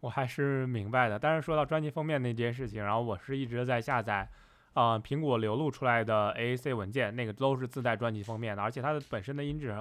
[0.00, 1.18] 我还是明白的。
[1.18, 4.28] 但是说到专辑封面那件事情，然后我是一直在下载。
[4.74, 9.72] 啊，苹果流露出来的 AAC 文件，那个都是自带专辑封面的，而且它的本身的音质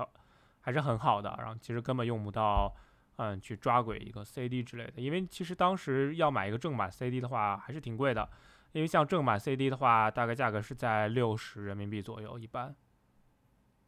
[0.62, 1.34] 还是很好的。
[1.40, 2.72] 然后其实根本用不到，
[3.16, 5.02] 嗯，去抓轨一个 CD 之类的。
[5.02, 8.30] 因为其实当时要买一个正版 CD 的话，还是挺贵的。
[8.74, 12.76] 因为像正版 CD 的话，大概价格是在六十人民币左右，一般。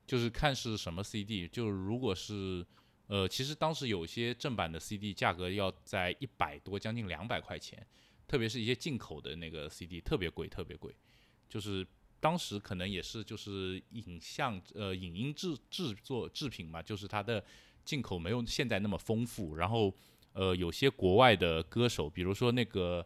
[0.06, 2.66] 就是看是什么 CD，就是如果是，
[3.08, 7.86] 呃，其实当时有些正版的 CD 价格要在一百多，将近两百块钱。
[8.28, 10.92] 特别是一些进口的那个 CD 特别贵，特别贵，
[11.48, 11.86] 就是
[12.20, 17.46] 当时可能也是就是影像呃影音制制作制品嘛，就是它的
[17.84, 19.56] 进口没有现在那么丰富。
[19.58, 19.94] 然后
[20.34, 23.06] 呃有些国外的歌手，比如说那个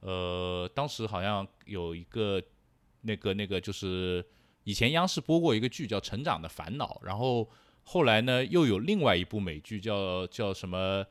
[0.00, 2.42] 呃当时好像有一个
[3.02, 4.26] 那个那个就是
[4.66, 7.48] 以前央视播过一个剧叫《成长的烦恼》，然后
[7.84, 11.06] 后来呢又有另外一部美剧叫叫什么？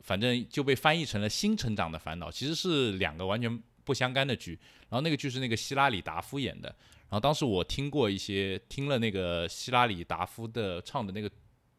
[0.00, 4.52] 反正就被翻译成了《新成长的烦恼》，其实是两个完全不相干的剧。
[4.88, 6.68] 然后那个剧是那个希拉里达夫演的。
[7.08, 11.28] 然后当时我听过一些，听了那个希拉里达夫的唱的那个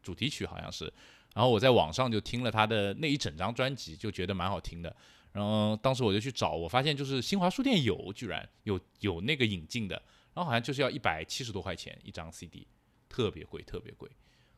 [0.02, 0.92] 主题曲，好像是。
[1.34, 4.94] 然后我在网上就听了他的那一整张专辑，就觉得蛮好听的。
[5.32, 10.02] 然后当时我就去找，我发现就是新华书店有，居然有有那个引进的。
[10.36, 12.68] 然后好像就是要一百七十多块钱一张 CD，
[13.08, 14.08] 特别贵，特别贵。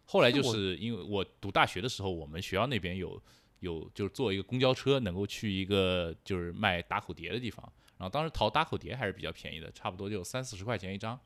[0.05, 3.23] 后来就是因为我读大学的时候，我们学校那边有。
[3.61, 11.19] 有就是坐一个公交车能够去一个就是卖打口碟的地方，然后当时淘打口碟还是比较便宜的，差不多就三四十块钱一张。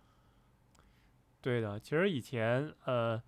[1.43, 3.23] 对的，其实以前呃，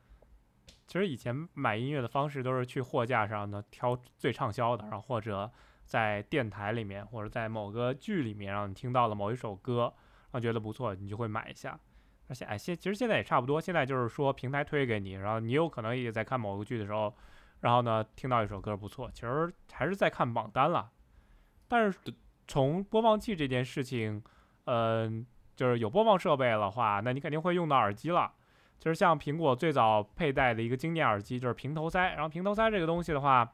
[0.86, 5.52] 其实以前买音乐的方式都是去货架上呢挑最畅销的，然后或者
[5.84, 9.92] 在电台里面或者在某个剧里面让你听到了某一首歌，
[10.40, 11.78] 觉得不错，你就会买一下。
[12.28, 17.14] 而且哎现其实现在也差不多，现在就是说平台推给你，然后你有可能也在看某个剧的时候。
[17.60, 20.90] 然后呢，听到一首歌不错，其实还是在看榜单了。
[21.66, 21.98] 但是
[22.46, 24.22] 从播放器这件事情，
[24.66, 25.24] 嗯，
[25.56, 28.30] 就是有播放设备的话，那你肯定会用到耳机了。
[28.78, 32.12] 就是像苹果最早佩戴的一个经典耳机，就是平头塞。
[32.12, 33.50] 然后平头塞这个东西的话，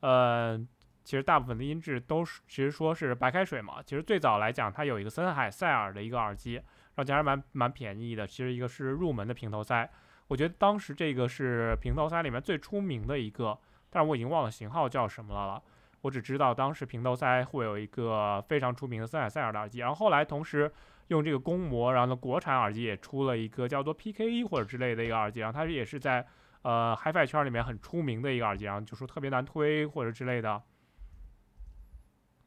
[0.00, 0.58] 呃，
[1.06, 3.80] 其实大部分的音质都是，其实说是白开水嘛。
[3.80, 8.26] 其实最早来讲，它有一个森海塞尔的一个耳机，然后其实蛮蛮便宜的。
[8.26, 9.88] 其实一个是入门的平头塞。
[10.26, 13.56] 我觉得当时这个是平头塞里面最出名的一个，
[13.88, 15.62] 但是我已经忘了型号叫什么了了。
[16.00, 20.68] 我只知道当时平头塞会有一个非常出名的森海塞尔的耳机，然后后来同时
[21.06, 26.26] 用这个公模，然后呢国产耳机也出了一个叫做 PKE 或者之类的一个耳机，然后它也是在
[26.62, 30.60] 呃 HiFi 圈里面很出名的一个耳机，然后就说特别难推或者之类的。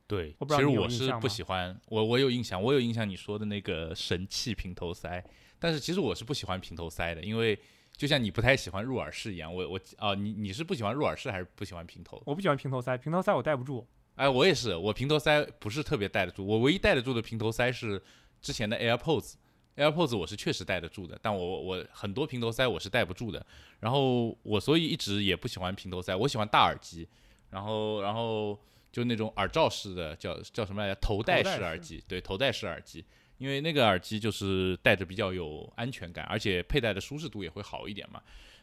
[0.10, 5.24] 对，其实我是不喜欢，我我有印象，我有印象你说的那个神器平头塞。
[5.60, 7.56] 但是其实我是不喜欢平头塞的，因为
[7.96, 12.20] 就像你不太喜欢入耳式一样，我我啊，你你是不喜欢入耳式还是不喜欢平头？
[12.26, 13.86] 我不喜欢平头塞，平头塞我戴不住。
[14.16, 16.44] 哎，我也是，我平头塞不是特别戴得住。
[16.44, 18.02] 我唯一戴得住的平头塞是
[18.42, 23.46] 之前的 AirPods，AirPods 我是确实戴得住的，但我我很多平头塞我是戴不住的。
[23.80, 27.08] 然后我所以一直也不喜欢平头塞，我喜欢大耳机，
[27.52, 28.60] 然后然后
[28.92, 31.00] 就那种耳罩式的，叫叫什么来着？
[31.02, 33.04] 头戴式耳机，对，头戴式耳机。
[33.38, 38.22] 因为那个耳机就是戴着比较有安全感，而且佩戴的舒适度也会好一点嘛。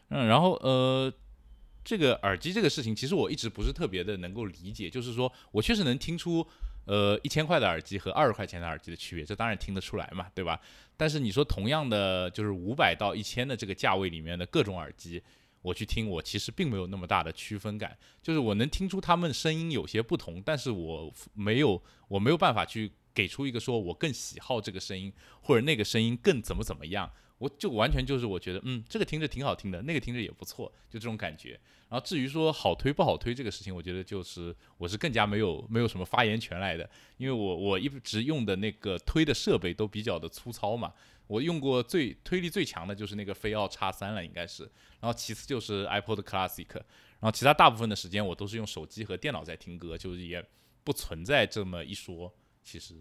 [0.09, 1.11] 嗯，然后呃，
[1.83, 4.87] 这个耳机这个事情，其实我一直不是特别的能够理解。
[4.87, 6.45] 就是说我确实能听出，
[6.85, 10.61] 呃，一千块的耳机和二十块钱的耳机的区别，这当然听得出来嘛，对吧？
[10.95, 15.19] 但是你说同样的，就是五百到一千的这个价位里面的各种耳机，
[15.61, 17.97] 我去听，我其实并没有那么大的区分感。
[18.21, 22.91] 就是我能听出他们声音有些不同，但是我没有，我没有办法去。
[23.17, 31.59] 给出一个说，我更喜好这个声音，或者那个声音更怎么怎么样，我就完全就是我觉得，嗯，这个听着挺好听的，那个听着也不错，就这种感觉。
[31.89, 36.87] 然后至于说好推不好推这个事情，我觉得就是我是更加没有没有什么发言权来的，
[37.17, 40.93] 因为我我一直用的那个推的设备都比较的粗糙嘛，
[41.27, 44.63] 我用过最推力最强的就是那个飞奥叉三了，应该是，
[44.99, 50.43] 然后其次就是 iPod Classic，然后其他大部分的时间我都是用手机和电脑在听歌，就是也
[50.83, 52.33] 不存在这么一说。
[52.63, 52.95] 其实，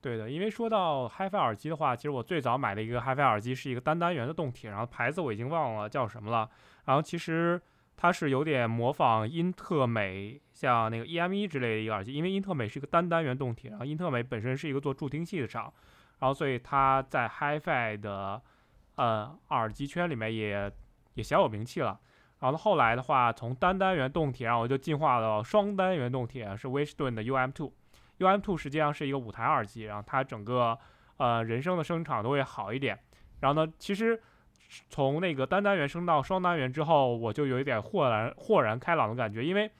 [0.00, 6.50] 对的，因为说到 HiFi 耳机的话，其实我最早买的一个 HiFi 耳机是一个单单元的动铁，然后牌子我已经忘了叫什么了。
[6.84, 7.60] 然后其实
[7.96, 15.72] 它是有点模仿英特美，像那个 EME 之类的一个耳机，因为英特美是一个单单元动铁，然后英特美本身是一个做助听器的厂，
[16.18, 18.40] 然后所以它在 HiFi 的
[18.96, 20.70] 呃耳机圈里面也
[21.14, 21.98] 也小有名气了。
[22.40, 27.70] 然后后来的话，从单单元动铁，然后我就进化到双单元动铁，是威士顿的 UM2。
[28.18, 30.78] UM2 实际上是一个五台耳机，然后它整个
[31.16, 32.98] 呃人声的声场都会好一点。
[33.40, 34.20] 然后呢，其实
[34.90, 39.70] 从那个单单元升到双单元之后，我就有一点豁然豁然开朗的感觉，因为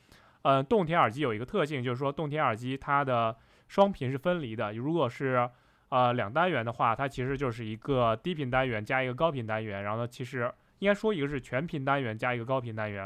[0.43, 3.37] 呃动铁耳机有一个特性，就是说动铁耳机它的
[3.69, 4.73] 双频是分离的。
[4.73, 5.49] 如果是
[5.95, 9.85] 呃两单元的话，它其实就是一个低频单元加一个高频单元。
[9.85, 13.03] 然后呢，其实应该说一个是全频单元加一个高频单元。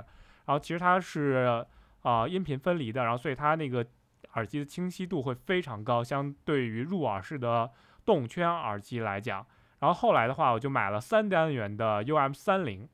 [0.47, 1.63] 然后其实它是
[2.01, 3.85] 啊音频分离的，然后所以它那个
[4.33, 7.71] 耳机的清晰度会非常高，相对于入耳式的
[8.07, 9.45] 动圈耳机来讲。
[9.81, 12.89] 然后后来的话，我就买了三单元的 UM 三零，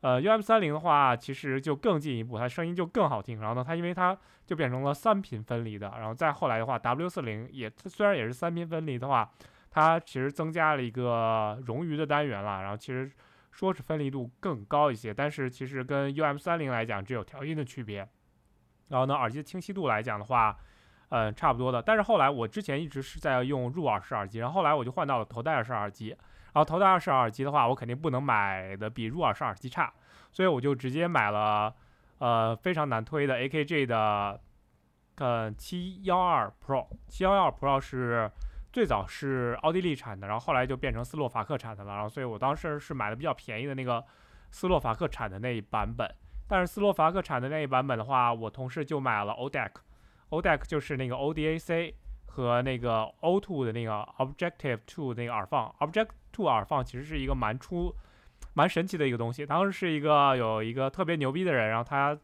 [0.00, 3.40] 呃，UM 三零的话，其实就更进一步，它声音就更好听。
[3.40, 5.92] 然后呢，它因为它就变成了三频分离的。
[5.98, 9.28] 然后再后来的话，W 四零也虽然也是三频分离的话，
[9.70, 12.62] 它其实增加了一个冗余的单元了。
[12.62, 13.10] 然后其实
[13.50, 18.08] 说是分离度更高一些，但是其实跟 UM 三零来讲只有调音的区别。
[18.88, 20.56] 然后呢，耳机的清晰度来讲的话。
[21.10, 21.80] 嗯，差不多的。
[21.80, 26.14] 但是后来我之前一直是在用入耳式耳机，然后后来我就换到了头戴式耳机。
[26.58, 29.92] 然后头戴式耳机的话，我肯定不能买的比入耳式耳机差，
[30.32, 31.72] 所以我就直接买了
[32.18, 34.40] 呃非常难推的 AKG 的
[35.18, 36.84] 呃七幺二 Pro。
[37.06, 38.28] 七幺二 Pro 是
[38.72, 41.94] 最早是奥地利产的，然后后来就变成斯洛伐克产的了。
[41.94, 44.04] 然后所以我当时是买的比较便宜的那个
[44.50, 46.12] 斯洛伐克产的那一版本。
[46.48, 49.70] 但是斯洛伐克产的那一版本的话，我同事就买了 ODAC。
[50.30, 51.94] ODAC 就是那个 ODAC
[52.26, 56.08] 和那个 O2 的那个 Objective Two 那个耳放，Objective
[56.38, 57.92] Two 耳放其实是一个蛮出、
[58.54, 59.44] 蛮神奇的一个东西。
[59.44, 62.16] 当时是一个有一个特别牛逼的人，然后他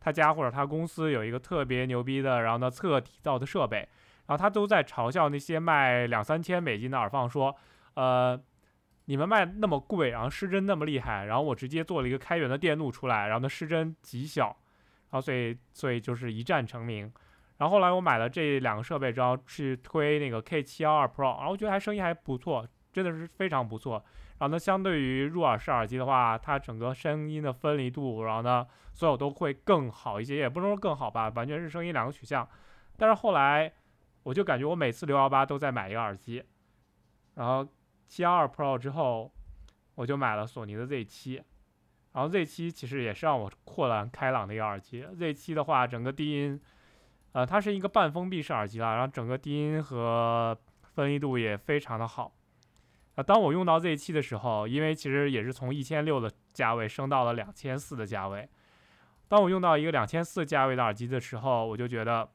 [0.00, 3.88] 他家或者他公司有一个特别牛逼的，然后呢测底噪的设备，
[4.26, 7.54] 然后他都在嘲笑那些卖两三千美金的耳放，说，
[7.94, 8.36] 呃，
[9.04, 14.46] 你们卖那么贵，然后失真那么厉害，然后我直接做了一个开源的电路出来，然后呢失真极小，
[15.10, 17.12] 然后所以所以就是一战成名。
[17.58, 24.02] 然后后来我买了这两个设备之后去推那个 K712 Pro，然后我觉得还声音还不错，真的是非常不错。
[24.38, 32.48] 然后呢，相对于入耳式耳机的话，它整个声音的分离度，然后呢，所有都会更好一些，也不能说更好吧，完全是声音两个取向。
[32.96, 33.72] 但是后来
[34.22, 36.42] 我就感觉我每次六幺八都在买一个耳机，
[37.34, 37.66] 然后
[38.08, 39.30] 712 Pro 之后，
[39.94, 41.42] 我就买了索尼的 Z7，
[42.12, 45.04] 然后 Z7 其实也是让我豁然开朗的一个耳机。
[45.04, 46.60] Z7 的话，整个低音。
[47.32, 50.58] 呃，它是一个半封闭式耳机了，然后整个低音和
[50.94, 52.32] 分离度也非常的好。
[53.22, 58.48] 当我用到 Z7 的时候，因为其实也是从一千六的价位升到了两千四的价位。
[59.28, 62.28] 当我用到一个两千四价位的耳机的时候，我就觉得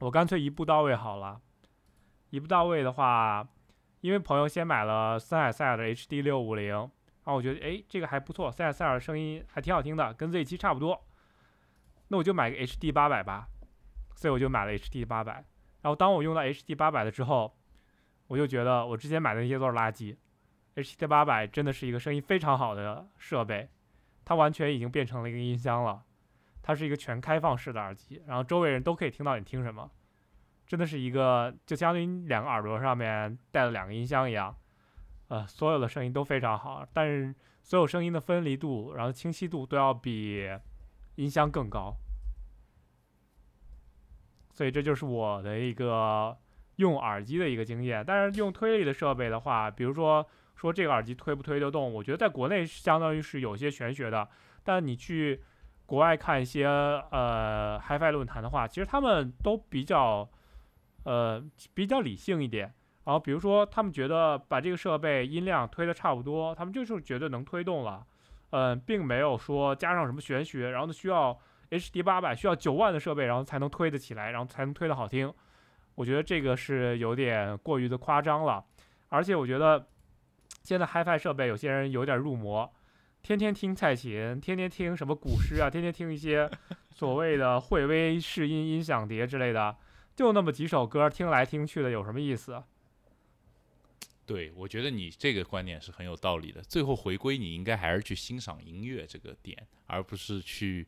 [0.00, 1.40] 我干脆一步到位好了。
[2.30, 3.46] 一步到位的话，
[4.00, 6.90] 因为朋友先买了森海塞尔的 HD 六五零，然
[7.24, 11.04] 后我觉得哎这个还不错，森海塞尔声音还挺好听的，跟 Z7 差不多。
[12.08, 13.48] 那我就买个 HD 八百吧。
[14.14, 15.34] 所以我就买了 HD 八百，
[15.82, 17.54] 然后当我用到 HD 八百了之后，
[18.26, 20.16] 我就觉得我之前买的那些都是垃圾。
[20.74, 23.68] ，HT 八百真的是一个声音非常好的设备，
[24.24, 26.02] 它完全已经变成了一个音箱了。
[26.62, 29.88] 它是一个全开放式的耳机，然后周围人都可以听到你听什么，
[30.66, 34.52] 真的是一个就相当于两个耳朵上面带了两个音箱一样，
[35.28, 40.44] 呃，所有的声音都非常好，但是所有声音的分离度，然后清晰度都要比
[41.14, 41.94] 音箱更高。
[44.52, 46.36] 所以这就是我的一个
[46.76, 48.04] 用耳机的一个经验。
[48.06, 54.26] 但是用推力的设备的话，比如说说这个耳机推不推得动，我觉得在国内相当于是有些玄学的。
[54.64, 55.42] 但你去
[55.84, 60.28] 国外看一些呃 HiFi 论坛的话，其实他们都比较
[61.04, 62.72] 呃比较理性一点。
[63.04, 68.06] 然后比如说他们觉得把这个设备音量推的差不多，他们就是觉得能推动了，
[68.50, 71.38] 嗯，并没有说加上什么玄学，然后呢需要。
[71.68, 75.34] HD 八百需要九万的设备，然后才能推得起来，然后才能推得好听。
[75.96, 78.64] 我觉得这个是有点过于的夸张了。
[79.08, 79.88] 而且我觉得
[80.62, 82.72] 现在 HiFi 设备有些人有点入魔，
[83.22, 86.50] 天天听蔡琴，天天听什么古诗啊，天天听一些
[86.94, 89.76] 所谓的惠威试音音响碟之类的，
[90.14, 92.62] 就那么几首歌，听来听去的有什么意思？
[94.26, 96.60] 对，我觉得你这个观点是很有道理的。
[96.62, 100.86] 最后回归，你应该还是去欣赏音乐这个点，而不是去。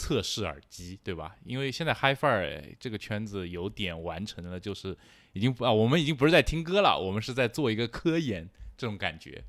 [0.00, 1.36] 测试耳机，对吧？
[1.44, 4.96] 因为现在 HiFi 这个圈子有点完成了，就是
[5.34, 8.48] 已经啊，我们已经不是在听歌了，我们是在做一个科研
[8.78, 9.44] 这种感觉。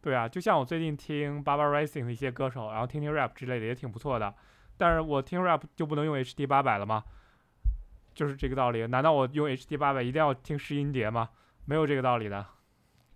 [0.00, 4.32] 对啊，就像我最近听 Baba Rising 的一些歌手，然后听听 rap 之类的也挺不错的。
[4.78, 7.02] 但是我听 rap 就不能用 HD 八百了吗？
[8.14, 8.86] 就是这个道理。
[8.86, 11.30] 难道我用 HD 八百一定要听试音碟吗？
[11.64, 12.46] 没有这个道理的。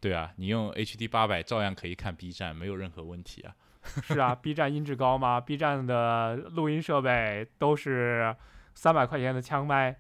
[0.01, 3.55] 对啊，你用 HD 八百照样可以看 B 站，没有任何问题啊。
[4.03, 8.35] 是啊，B 站音质高吗？B 站的录音设备都是
[8.75, 9.97] 三百块钱的枪麦。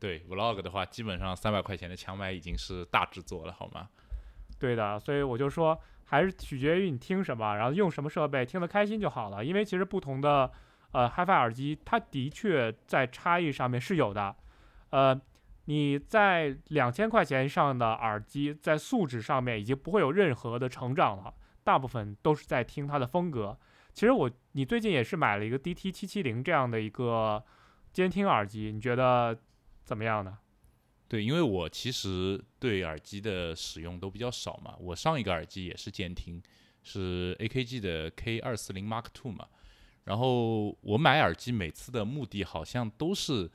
[0.00, 3.88] 对，Vlog 的话，基本上三百块钱的枪麦已经是大制作了，好吗？
[4.58, 9.44] 对的，所以我就说，还是取决于你听什么，然后用什么设备，听得开心就好了。
[9.44, 10.50] 因为其实不同的
[10.92, 14.34] 呃 HiFi 耳机，它的确在差异上面是有的。
[14.90, 15.20] 呃，
[15.66, 21.34] 你在两千块钱以上的耳机，在素质上面已经不会有任何的成长了。
[21.68, 23.54] 大部分都是在听它的风格。
[23.92, 27.44] 其实我，你最近也是买了一个 DT 七七零这样的一个
[27.92, 29.38] 监听耳机，你觉得
[29.84, 30.38] 怎么样呢？
[31.08, 34.74] 对，因为我其实对耳机的使用都比较少嘛。
[34.80, 36.42] 我上一个耳机也是监听，
[36.82, 39.46] 是 AKG 的 K 二四零 Mark Two 嘛。
[40.04, 43.50] 然后我买耳机每次的目的好像都是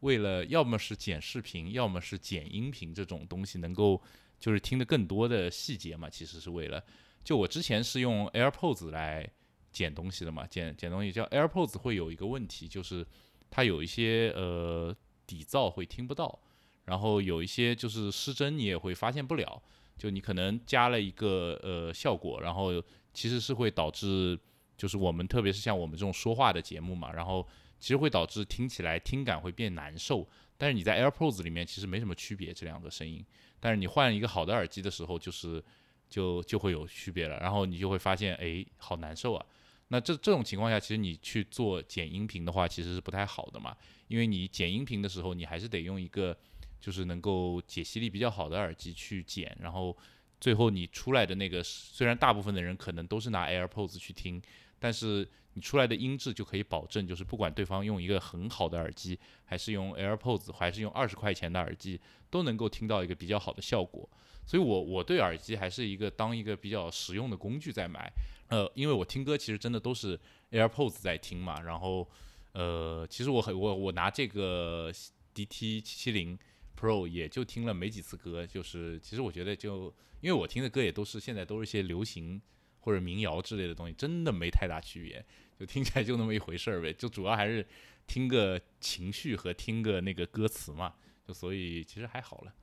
[0.00, 4.00] 为了，要么是剪视频，要么是剪音频这种东西，能够
[4.38, 6.08] 就是听得更多的细节嘛。
[6.08, 6.80] 其实是为了。
[7.26, 9.28] 就我之前是用 AirPods 来
[9.72, 13.04] 剪东西的嘛，剪剪东西叫 AirPods 会有一个问题，就是
[13.50, 14.94] 它有一些呃
[15.26, 16.38] 底噪会听不到，
[16.84, 19.60] 然后有一些就是失真你也会发现不了，
[19.98, 22.80] 就你可能加了一个呃效果，然后
[23.12, 24.38] 其实是会导致
[24.76, 27.44] 就是我们特别是像我们这种说话的节目嘛，然后
[27.80, 30.24] 其实会导致听起来听感会变难受，
[30.56, 33.26] 但是你在 AirPods 里面其实没什么区别这两个声音，
[33.58, 35.60] 但是你换一个好的耳机的时候就是。
[36.08, 39.46] 就就会有区别了，然后你就会发现，哎，好难受啊。
[39.88, 43.76] 那这这种情况下，其实你去做剪音频的话，其实是不太好的嘛。
[44.08, 46.36] 因为你剪音频的时候，你还是得用一个
[46.80, 49.96] 就是能够解析力比较好的耳机去剪，然后
[50.40, 54.42] 最后你出来的那个，虽然大部分的人可能都是拿 AirPods 去听，
[54.78, 64.08] 但是你出来的音质就可以保证，就是不管对方用一个很好的耳机，还是用 AirPods，还是用二十块钱的耳机，都能够听到一个比较好的效果。
[64.46, 68.10] 所以，我我对耳机还是一个当一个比较实用的工具在买，
[68.48, 70.18] 呃，因为我听歌其实真的都是
[70.52, 72.08] AirPods 在听嘛，然后，
[72.52, 74.92] 呃，其实我很我我拿这个
[75.34, 76.38] DT 七七零
[76.78, 82.40] Pro 也就听了没几次歌，就是其实我觉得就因为我听的歌也都是现在都是一些流行
[82.78, 85.26] 或者民谣之类的东西，真的没太大区别，
[85.58, 87.66] 就听起来就那么一回事儿呗，就主要还是
[88.06, 90.94] 听个情绪和听个那个歌词嘛，
[91.26, 92.54] 就所以其实还好了。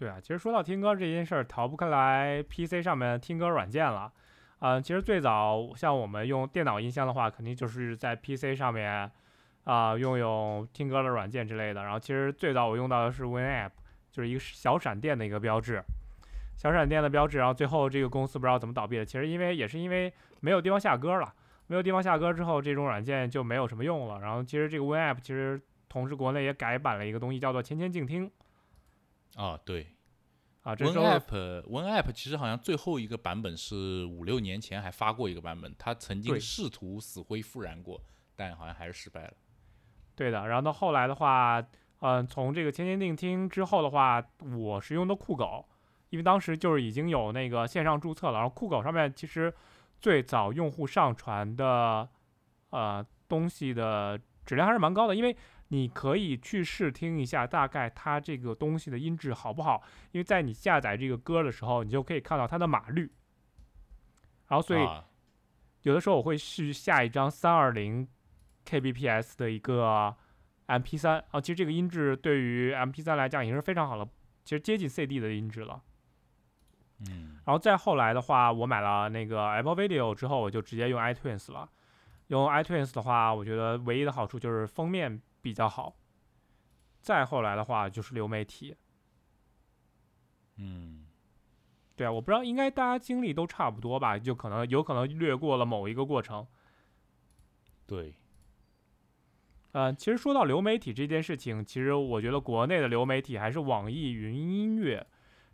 [0.00, 4.10] 对啊，其实说到听歌这件事儿，逃不开来 PC 上面听歌软件了。
[4.60, 9.10] 嗯，其实最早像我们用电脑音箱的话，肯定就是在 PC 上面
[9.64, 11.82] 啊，用用听歌的软件之类的。
[11.82, 13.72] 然后其实最早我用到的是 WinApp，
[14.10, 15.82] 就是一个小闪电的一个标志，
[16.56, 17.36] 小闪电的标志。
[17.36, 21.30] 然后最后这个公司不知道怎么倒闭的，其实因为也是因为没有地方下歌了，
[21.66, 24.20] 没有地方下歌之后，这种软件就没有什么用了。
[24.20, 28.30] 然后其实这个 WinApp 其实同时国内也改版了一个东西，叫做千千静听。
[29.36, 29.86] 啊，对，
[30.62, 38.02] 啊，One App One App 其实好像最后一个版本是五六年前还发过一个版本，它曾经试图死灰复燃过，
[38.34, 39.32] 但好像还是失败了。
[40.16, 41.64] 对的，然后到后来的话，
[42.00, 44.22] 嗯，从这个千千定听之后的话，
[44.56, 45.64] 我是用的酷狗，
[46.10, 49.54] 因为当时就是已经有那个线上注册了，然后酷狗上面其实
[50.00, 52.08] 最早用户上传的
[52.70, 55.36] 呃东西的质量还是蛮高的，因为。
[55.72, 59.80] 你可以去试听一下，大概它这个东西的音质好不好？
[60.10, 63.08] 因为在你下载这个歌的时候，你就可以看到它的码率。
[64.48, 64.84] 然后，所以
[65.82, 68.06] 有的时候我会去下一张三二零
[68.66, 70.12] kbps 的一个
[70.66, 74.08] MP 三啊，其实这个音质对于 MP 三来讲已经是非常好了，
[74.44, 75.80] 其实接近 CD 的音质了。
[77.08, 77.38] 嗯。
[77.46, 81.70] 然后再后来的话，我买了那个 Apple Video 之后，我就直接用 iTunes 了。
[82.26, 85.22] 用 iTunes 的话，我觉得唯一的好处就是封面。
[85.42, 85.96] 比较好，
[87.00, 88.76] 再后来的话就是流媒体。
[90.56, 91.06] 嗯，
[91.96, 94.18] 对啊，我不知道，应该大家经历都差不多吧？
[94.18, 96.46] 就可能有可能略过了某一个过程。
[97.86, 98.14] 对。
[99.72, 105.06] 呃，其实说到流媒体这件事情，其实我觉得国内的流媒体还是网易云音乐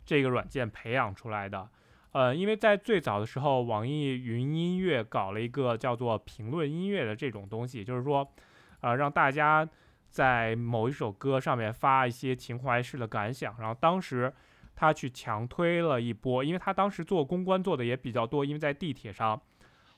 [0.05, 1.69] 这个软件培养出来的。
[2.11, 8.29] 呃，因为在最早的时候，网易云音乐搞了一个叫做评论音乐的这种东西，就是说。
[8.81, 9.67] 呃，让大家
[10.09, 14.33] 在某一首歌上面发一些情怀式的感想，然后当时
[14.75, 19.41] 他去强推了一波，因为他当时做公关做的也比较多，因为在地铁上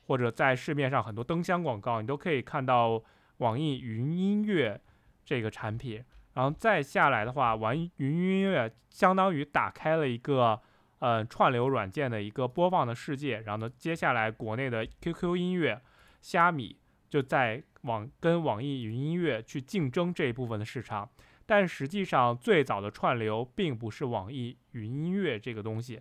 [0.08, 3.02] 或者在市面上很多灯箱广告，你都可以看到
[3.38, 4.82] 网易云音乐
[5.24, 6.04] 这个产品。
[6.34, 10.60] 然后再下来的话，网易云音乐相当于打开了一个
[11.00, 13.42] 呃串流软件的一个播放的世界。
[13.42, 15.82] 然后呢，接下来国内的 QQ 音乐、
[16.22, 16.78] 虾米
[17.10, 21.10] 就在网跟网易云音乐去竞争这一部分的市场。
[21.46, 26.00] 但实际上，最早的串流并不是网易云音乐这个东西，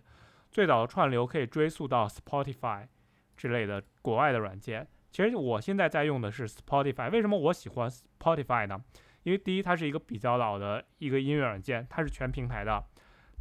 [0.51, 2.87] 最早的串流可以追溯到 Spotify
[3.35, 4.87] 之类的国外的软件。
[5.09, 8.79] 其实我现在在用的是 Spotify，为什么我喜欢 Spotify 呢？
[9.23, 12.85] 因为第一，它是一个比较老的一个音乐软件，它是全平台的，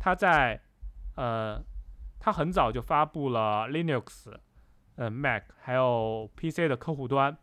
[0.00, 0.58] 它在
[1.16, 1.62] 呃，
[2.18, 4.34] 它很早就发布了 Linux、
[4.96, 7.36] 嗯 Mac 还有 PC 的客户端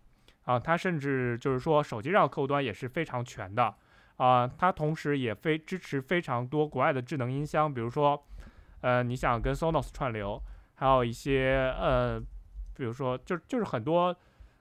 [0.45, 3.75] 啊，它甚至就是说手机上客户端也是非常全的。
[4.17, 8.25] 啊，它同时也非支持非常多国外的智能音箱，比如说，
[8.79, 10.41] 呃，你想跟 Sonos 串流，
[10.75, 12.17] 还有一些呃，
[12.73, 14.15] 比如说就就是很多，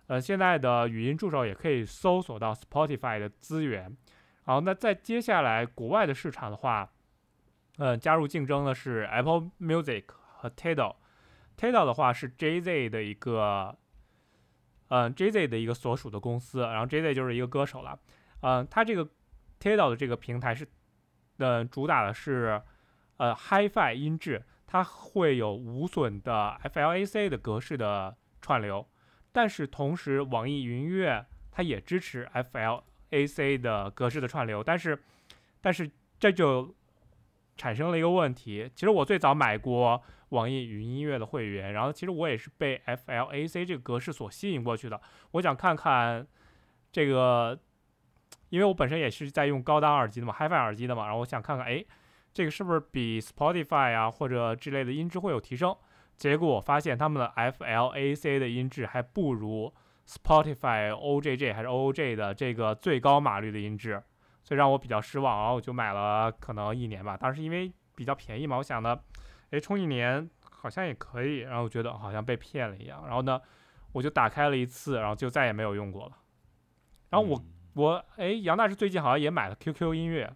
[0.09, 3.97] 呃，现在的语音助手也可以搜索到 Spotify 的资源。
[4.43, 6.91] 好，那在接下来国外的市场的话，
[7.79, 10.97] 呃，加入竞争的是 Apple Music 和 Tidal。
[11.57, 13.77] Tidal 的话是 Jay Z 的一个，
[14.89, 17.99] 嗯，JZ 的一个所属的公司，然后 JZ 就是一个歌手了，
[18.41, 19.09] 嗯，他这个。
[19.61, 20.69] Tidal 的这个平台是，
[21.39, 22.61] 呃，主打的是，
[23.17, 28.87] 呃，HiFi 音质，它会有无损的 FLAC 的格式的串流，
[29.33, 35.03] 但是同时网易云音乐它也支持 FLAC 的格式的串流，但是，
[35.63, 36.75] 但是这就
[37.57, 38.71] 产生了一个问题。
[38.75, 40.03] 其实我最早买过
[40.35, 45.01] 网易云音乐的会员，然后其实我也是被 FLAC 这个格式所吸引过去的，
[45.33, 46.27] 我想看看
[46.93, 47.59] 这个。
[48.51, 51.85] 因为我本身也是在用高档耳机的嘛，HiFi 耳机的嘛，然后我想看看，哎，
[52.33, 55.77] 这个是不是比 Spotify 啊或者之类的音质会有提升？
[56.17, 59.75] 结果我发现他们的 FLAC 的音质还不如
[60.07, 64.01] Spotify OJJ 还是 OOJ 的这个最高码率的音质，
[64.45, 65.37] 所以让我比较失望。
[65.41, 69.03] 然后我就买了可能一年吧，当时因为比较便宜嘛，我想的，
[69.51, 73.07] 哎，充一年好像也可以，然后我觉得好像被骗了一样。
[73.07, 73.41] 然后呢，
[73.93, 76.17] 我就打开了一次，然后就再也没有用过了。
[77.11, 77.45] 然后我。
[77.77, 80.33] 我哎，杨大师最近好像也买了 QQ 音乐。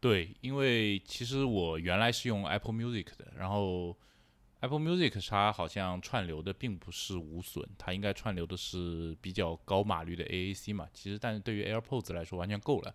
[0.00, 3.96] 对，因为其实我原来是用 Apple Music 的，然后
[4.60, 10.86] Apple Music 它好像串流的并不是无损，它应该串流的是比较高码率的 AAC 嘛。
[10.92, 12.94] 其实，但是对于 AirPods 来说完全够了。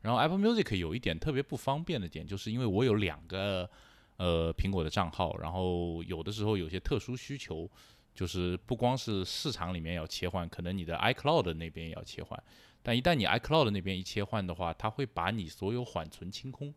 [0.00, 3.70] 然后 Apple Music 有一点特别不方便的点，就是因为我有两个
[4.16, 7.70] 呃苹果的账号，然后有的时候有些特殊需求，
[8.14, 12.42] 就是不光是市场里面要切换，可能你的 iCloud 那边也要切换。
[12.82, 16.72] 但一旦你 iCloud 那边一切换的话，它会把你所有缓存清空。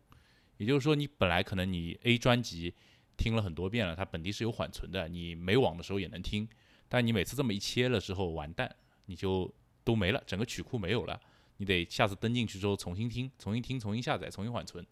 [0.56, 2.74] 也就是说，你本来可能你 A 专辑
[3.16, 6.48] 听了很多遍了，它本地是有缓存的，你没网的时候也能听。
[6.88, 8.74] 但你每次这么一切了之后，完蛋，
[9.06, 9.50] 你就
[9.84, 11.18] 都没了，整个曲库没有了。
[11.58, 14.84] 你得下次登进去之后重新听，重新听，重新下载，重新缓存。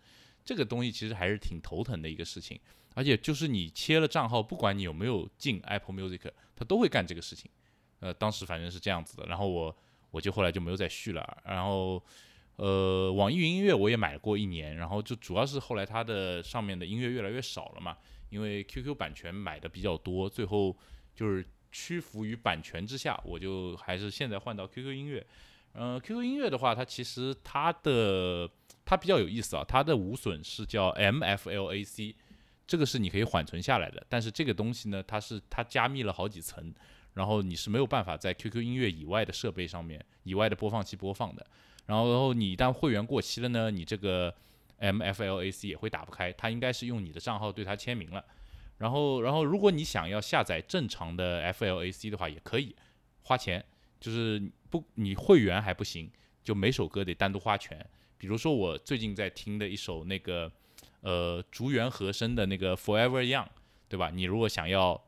[0.48, 2.58] 这个东西其实还是挺头疼的一个事情。
[2.94, 7.50] 而且就是你切了账号，不管你有没有进 Apple Music，它都会干这个事情。
[8.00, 9.26] 呃，当时反正是这样子的。
[9.26, 9.76] 然后我。
[10.10, 12.02] 我就后来就没有再续了，然后，
[12.56, 17.94] 呃，网易云音乐我也买过一年，然后就主要是后来它的上面的音乐越来越少了嘛，
[18.30, 20.74] 因为 QQ 版权买的比较多，最后
[21.14, 25.26] 就是屈服于版权之下，我就还是现在换到 QQ 音乐。
[25.74, 28.50] 嗯，QQ 音乐的话，它其实它的
[28.88, 32.14] 它比较有意思啊，它的无损是叫 MFLAC，
[32.66, 36.74] 这个是你可以缓存下来的，但是这个东西呢，它是它加密了好几层。
[37.14, 41.44] 然后你是没有办法在 QQ 音乐以外的设备上面、以外的播放器播放的。
[41.84, 44.32] 然后，然后你一旦会员过期了呢，你这个
[44.78, 46.32] MFLAC 也会打不开。
[46.32, 48.24] 它应该是用你的账号对它签名了。
[48.76, 52.76] 然后，然后如果你想要下载正常的 FLAC 的话，也可以
[53.22, 53.64] 花钱，
[53.98, 56.08] 就是不你会员还不行，
[56.44, 57.84] 就每首歌得单独花钱。
[58.18, 60.50] 比如说我最近在听的一首那个
[61.00, 63.46] 呃竹园和声的那个 Forever Young，
[63.88, 64.10] 对吧？
[64.10, 65.02] 你如果想要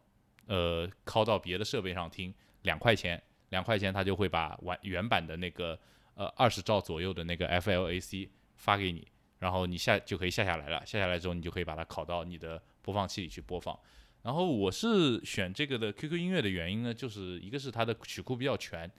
[0.47, 5.79] 呃，拷到别的设备上听，两块钱，两块钱他就会把完原版的那个
[6.15, 9.07] 呃二十兆左右的那个 FLAC 发给你，
[9.39, 10.85] 然后你下就可以下下来了。
[10.85, 13.79] 下下来之后，你就可以把它拷到你的播放器里去播放。
[14.23, 18.91] 然后我是选这个的 QQ 音乐的原因呢，就是一个是它的曲库比较全，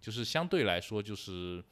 [0.00, 1.62] 就是相对来说就是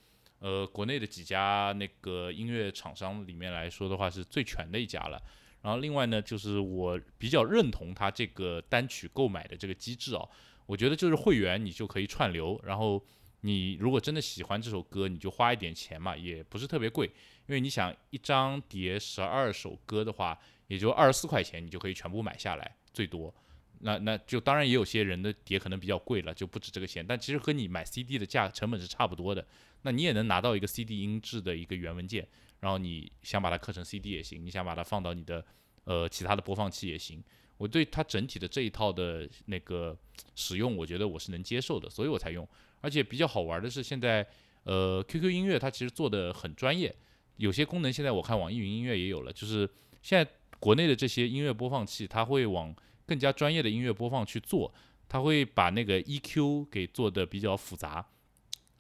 [0.41, 5.21] 呃国内的几家那个音乐厂商里面来说的话是最全的一家了。
[5.61, 10.23] 然后另外呢，就是我比较认同它这个单曲购买的这个机制啊，
[10.67, 13.05] 我觉得就是会员你就可以串流，然后
[13.41, 17.07] 你如果真的喜欢这首歌，你就花一点钱嘛，也不是特别贵，
[17.47, 23.35] 因为你想一张碟十二首歌的话，也就二十四块钱，你就可以全部买下来，最多。
[23.81, 29.45] 那那就当然也有些人的碟可能比较贵了，就不止这个钱，但其实和你买 CD 的价成本是差不多的。
[29.89, 32.29] 那你也能拿到一个 CD 音质的一个原文件，
[32.61, 35.43] 然后你想把它刻成 CD 也行，你想把它放到你的
[35.85, 37.25] 呃其他的播放器也行。
[37.57, 39.97] 我对它整体的这一套的那个
[40.35, 42.47] 使用，我觉得我是能接受的，所以我才用。
[42.83, 44.27] 而且比较好玩的是，现在
[44.65, 46.95] 呃 QQ 音乐它其实做的很专业，
[47.39, 49.67] 有些功能现在我看网易云音乐也有了，就是
[50.03, 50.31] 现在
[50.61, 52.77] 国内的这些音乐播放器，它会往
[53.07, 54.71] 更加专业的音乐播放去做，
[55.09, 58.07] 它会把那个 EQ 给做的比较复杂，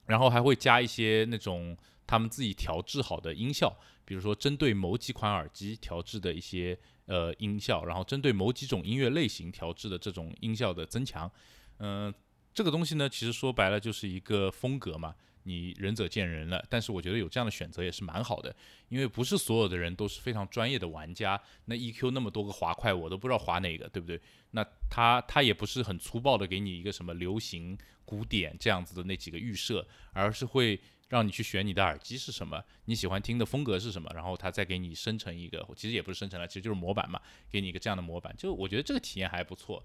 [0.08, 3.72] 然后还会加一些那种他们自己调制好的音效，
[4.04, 6.76] 比如说针对某几款耳机调制的一些。
[7.10, 11.32] 呃，音效，然后针对某几种音乐类型调制的这种音效的增强，
[11.78, 12.12] 嗯，
[12.52, 15.14] 这个东西呢，其实说白了就是一个风格嘛，
[15.48, 16.64] 你仁者见仁了。
[16.68, 18.54] 但是我觉得有这样的选择也是蛮好的，
[18.88, 21.40] 因为不是所有的人都是非常专业的玩家。
[21.64, 24.20] 那 EQ 那么多个滑块，我都不知道滑哪个，对不对？
[24.50, 30.78] 那他他也不是很粗暴的给你一个什么流行、古典这样子的那几个预设，而是会。
[31.08, 37.18] 让你去选你的耳机是什么，你喜欢听的风格是什么，然后它再给你生成一个，其实也不是生成了，其实就是模板嘛，
[37.50, 39.82] 给你一个这样的模板，就我觉得这个体验还不错。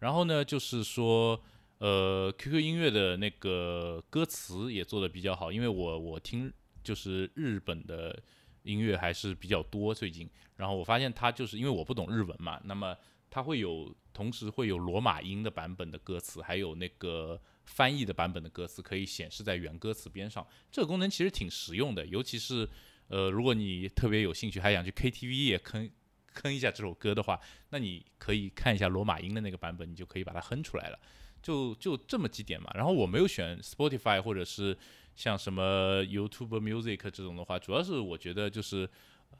[0.00, 1.40] 然后呢，就是说，
[1.84, 6.50] 呃，QQ 音乐的那个歌词也做的比较好，因为我我听
[6.82, 8.22] 就是日本的
[8.62, 12.96] 音乐还是比较多最近，然后我发现它就是因为我不懂日文嘛，那么
[13.28, 17.40] 它会有同时会有罗马音的版本的歌词，还有那个。
[17.66, 22.68] 翻译的版本的歌词可以显示在原歌词边上，这个功能其实挺实用的，尤其是
[23.08, 25.90] 呃，如果你特别有兴趣，还想去 KTV 也坑
[26.34, 30.98] 坑一下这首歌的话，那你可以看一下罗马音的那个版本，你就可以把它哼出来了。
[31.44, 32.68] 就就这么几点嘛。
[32.74, 34.76] 然后我没有选 Spotify 或者是
[35.14, 38.90] 像什么 YouTube Music 这种的话，主要是我觉得就是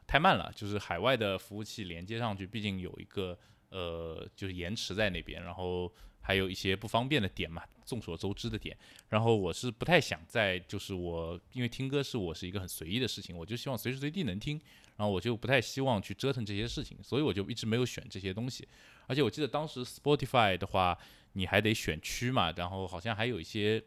[0.07, 3.37] 太慢了，就是海外的服务器连接上去，毕竟有一个
[3.71, 5.91] 呃就是延迟在那边，然后。
[6.27, 8.75] 还有一些不方便的点嘛，众所周知的点。
[9.11, 14.59] 然后我是不太想在，就是我因为听歌是我是一个很随意的事情，我就希望随时随地能听。
[14.97, 18.67] 然后我就不太希望去折腾这些事情，所以我就一直没有选这些东西。
[19.07, 20.99] 而且我记得当时 Spotify 的话，
[21.35, 23.81] 你还得选区嘛，然后好像还有一些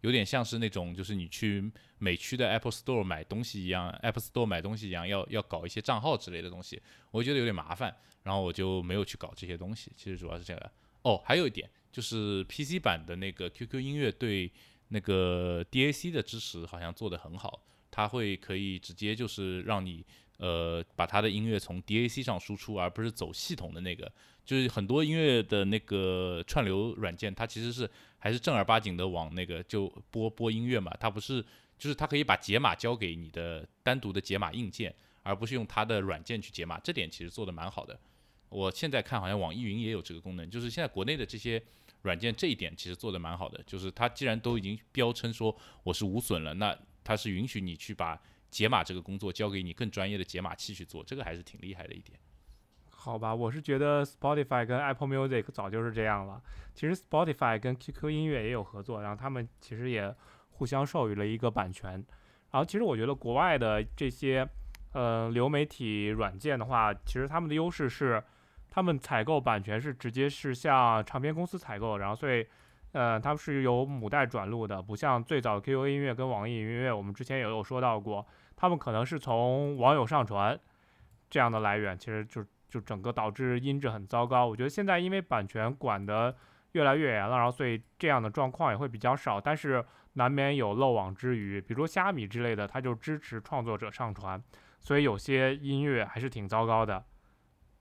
[0.00, 6.80] 有点像是那种，就是你去美区的 Apple Store 买东西一样，Apple Store 买东西一样，要要搞一些账号之类的东西，
[7.10, 9.92] 我觉得有点麻烦，然后我就没有去搞这些东西。
[9.96, 10.70] 其实主要是这个。
[11.02, 11.68] 哦，还有一点。
[11.92, 14.48] 就是 PC 版的那个 QQ 音乐对
[14.90, 24.10] 那个 DAC 的支持好像做得很好，它会可以直接就是让你呃把它的音乐从 DAC 上输出，而不是走系统的那个。
[24.50, 27.88] 就是很多音乐的那个串流软件，它其实是
[28.18, 31.40] 还是正儿八经的往那个就播播音乐嘛，它不是
[31.78, 34.92] 就是它可以把解码交给你的单独的解码硬件，
[35.22, 37.96] 而不是用它的软件去解码，这点其实做的蛮好的。
[38.48, 41.62] 我现在看好像网易云也有这个功能，就是现在国内的这些。
[42.02, 46.74] 软件这一点其实做的蛮好的，就是它既然都已经标称说我是无损了，那
[47.04, 48.18] 它是允许你去把
[48.50, 52.18] 解码这个工作交给你更专业的解码器去做，这个还是挺厉害的一点。
[53.00, 56.42] 好吧，我是觉得 Spotify 跟 Apple Music 早就是这样了。
[56.74, 60.14] 其实 Spotify 跟 QQ 音乐也有合作，然后他们其实也
[60.50, 61.92] 互相授予了一个版权。
[62.50, 64.46] 然后其实我觉得国外的这些
[64.92, 68.22] 呃流媒体软件的话，其实他们的优势是。
[68.72, 72.46] 他们采购版权是直接是向唱片公司采购，然后所以，
[72.92, 78.24] 呃，他们是由母带转录的，不像最早 QQ 音乐跟网易云音乐，我们之前也有说到过，
[78.54, 80.56] 他们可能是从网友上传
[81.28, 84.46] 这样的来源，其实就是就整个导致音质很糟糕。
[84.46, 86.34] 我觉得现在因为版权管得
[86.72, 94.42] 越来越严了，然后所以这样的状况也会比较少，但是难免有漏网之鱼，比如虾米之类的，它就支持创作者上传，
[94.80, 97.04] 所以有些音乐还是挺糟糕的。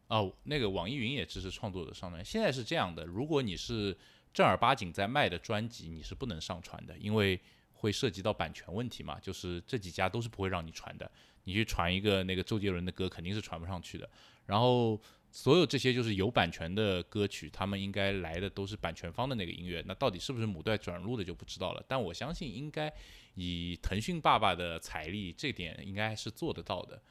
[0.08, 2.26] 哦，那个网易云也支持创作者上传。
[2.26, 3.96] 现在是这样的，如果你是
[4.34, 7.40] 正儿八经在卖的专辑，你是不能上传的，因为
[7.74, 9.20] 会涉及到版权问题嘛。
[9.20, 11.12] 就是这几家都是不会让你传的。
[11.50, 14.08] 你去传一个那个周杰伦的歌，肯定是传不上去的。
[14.46, 19.84] 然后所有这些就是有版权的歌曲，他们应该来的都是版权方的那个音乐。
[19.88, 21.84] 那到底是不是母带转录的就不知道了。
[21.88, 22.94] 但我相信应该
[23.34, 27.02] 以腾讯爸爸的财力，这点应该是做得到的。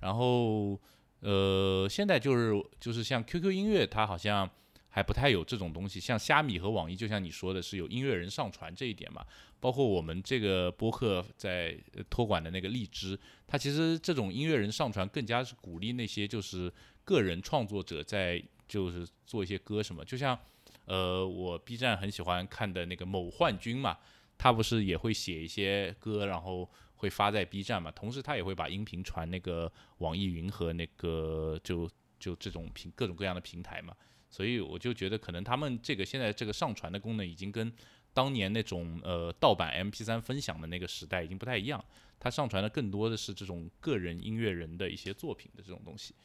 [0.00, 0.80] 然后。
[1.20, 4.48] 呃，现在就是就是像 QQ 音乐，它好像
[4.88, 5.98] 还不太有这种东西。
[5.98, 9.26] 像虾米和网易，就像你说的是有音乐人上传这一点嘛。
[9.60, 11.78] 包括我们这个播客在
[12.08, 16.72] 托管的那个荔枝，它其实这种音乐人上传更加是鼓励那些就是
[17.04, 20.04] 个人创作者在就是做一些歌什么。
[20.04, 20.38] 就像
[20.86, 23.98] 呃，我 B 站很喜欢看的那个某幻君嘛，
[24.36, 26.70] 他不是也会写一些歌，然后。
[27.00, 27.92] 会发在 B 站嘛？
[27.92, 31.88] 同时他也会把音频传那个网易云和那个就
[32.18, 33.94] 就这种平各种各样的平台嘛。
[34.28, 37.72] 所以我就觉得，可能他们这个现在这个上传的功能，已经跟
[38.18, 41.84] 当年那种呃盗版 MP3 分享的那个时代已经不太一样。
[42.18, 46.16] 它上传的更多的是这种个人音乐人的一些作品的这种东西。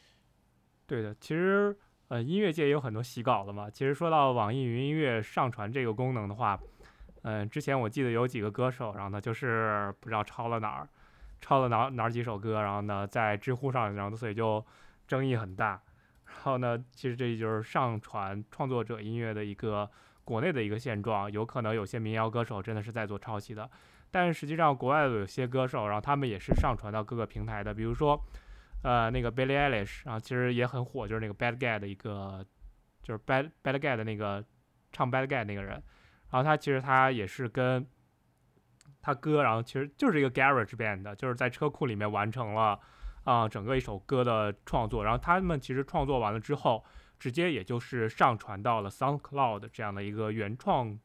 [0.88, 1.78] 对的，其实
[2.08, 3.70] 呃音乐界也有很多洗稿的嘛。
[3.70, 6.60] 其实说到网易云音乐上传这个功能的话，
[7.22, 10.90] 嗯，之前我记得有几个歌手，然后呢就是不知道抄了哪儿，
[11.40, 14.66] 抄了哪哪几首歌，然后呢在知乎上，然后所以就
[15.08, 15.80] 争议很大。
[16.26, 19.88] 然后呢，其实这就是上传创作者音乐的一个
[20.24, 23.70] 国内的一个现状，有可能有些民谣歌手真的是在做抄袭的。
[24.12, 28.20] 但是实际上，国外的有些歌手，然后他们也是上传到各个平台的，比如说，
[28.84, 32.46] 呃，那个 Billie Eilish，然后其实也很火，就是那个 Bad Guy 的一个，
[33.02, 34.44] 就是 Bad Bad Guy 的那个
[34.92, 35.72] 唱 Bad Guy 那个人，
[36.30, 37.88] 然后他其实他也是跟
[39.02, 42.80] 他哥，然后其实就是一个 Garage Band，就是在车库里面完成了
[43.24, 46.86] 啊整个一首歌的创作，然后他们其实创作完了之后，
[47.24, 51.00] 直接也就是上传到了 SoundCloud 这样的一个原创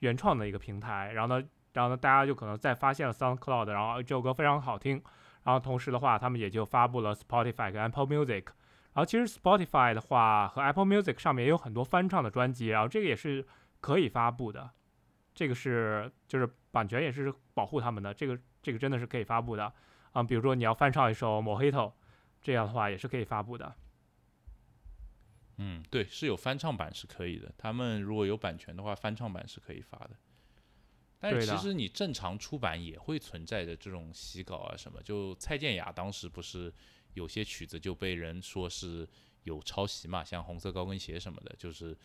[0.00, 1.48] 原创的一个平台，然后呢。
[1.74, 5.02] 然后呢，大家就可能再发现了 SoundCloud，然后这首歌非常好听。
[5.44, 8.44] 然后同时的话，他们也就发布了 Spotify 跟 Apple Music。
[8.92, 13.46] 然后其实 Spotify 的话和 Apple Music 上面也有很多翻唱的专辑，然后这个也是
[13.80, 14.68] 可以发布的。
[15.32, 19.72] 这个是就是版权也是保护他们的，这个这个真的是可以发布的
[20.12, 20.22] 啊。
[20.22, 21.92] 比如说你要翻唱一首 Mojito，
[22.42, 23.74] 这样的话也是可以发布的。
[25.64, 27.52] 嗯，对，是有翻唱版是可以的。
[27.56, 30.10] 他们如果有版权的话，翻唱版是可以发的。
[31.20, 36.72] 但是其实你正常出版也会存在着这种洗稿啊什么，就蔡健雅当时不是
[37.14, 39.08] 有些曲子就被人说是
[39.44, 41.96] 有抄袭嘛，像红色高跟鞋什么的，就是，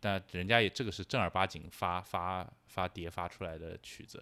[0.00, 4.20] 但人家也这个是正儿八经发发发碟发出来的曲子，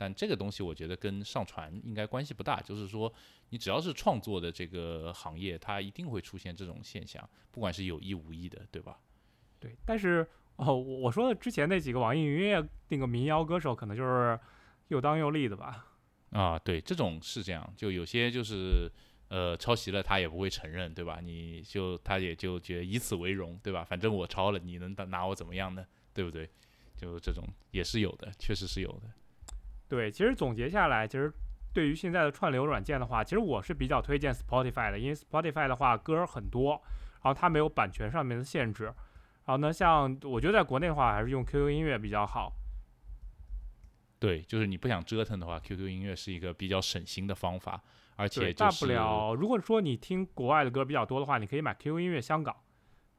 [0.00, 3.12] 但这个东西我觉得跟上传应该关系不大，就是说
[3.50, 8.98] 你只要是创作的这个行业，它一定会出现这种现象，不管是有意无意的，对吧？
[9.58, 10.26] 对，但是。
[10.56, 14.38] 哦，我说的之前那几个网易云音乐那个民谣歌手，可能就是
[14.88, 15.86] 又当又立的吧？
[16.32, 18.86] 啊，对，这种是这样，就有些就是
[19.28, 21.18] 呃抄袭了，他也不会承认，对吧？
[21.22, 23.82] 你就他也就觉得以此为荣，对吧？
[23.82, 25.82] 反正我抄了，你能拿我怎么样呢？
[26.12, 26.46] 对不对？
[26.98, 29.10] 就这种也是有的，确实是有的。
[29.90, 31.30] 对，其实总结下来，其实
[31.74, 36.80] 对于现在的串流软件的话，其实我是比较推荐 Spotify 的，因为 Spotify 的话歌很多，
[37.22, 38.84] 然后它没有版权上面的限制。
[38.84, 42.52] 然后呢像我觉得在国内的话，还是用 QQ 音乐比较好。
[44.20, 47.82] 对，就是你不想折腾的话，QQ 音乐是一个比较省心的方法，
[48.14, 52.54] 而且大不了，如果说你听国外的歌比较多的话，你可以买 QQ 音乐香港，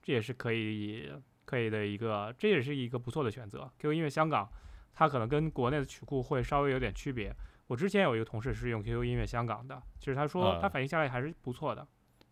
[0.02, 1.12] 这也是可以
[1.44, 3.70] 可以的一个，这也是一个不错的选择。
[3.80, 4.48] QQ 音乐香港，
[4.94, 7.36] 它可能跟国内的曲库会稍微有点区别。
[7.68, 11.88] 我之前有一个同事是用 QQ 音乐香港的，其实他说他反应下来还是不错的。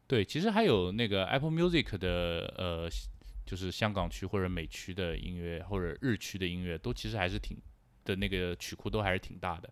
[0.08, 2.90] 对，其实还有那个 Apple Music 的呃。
[3.46, 7.58] 就是香港区或者美区的音乐，或者日区的音乐，都其实还是挺
[8.06, 9.68] 的那个曲库都还是挺大的。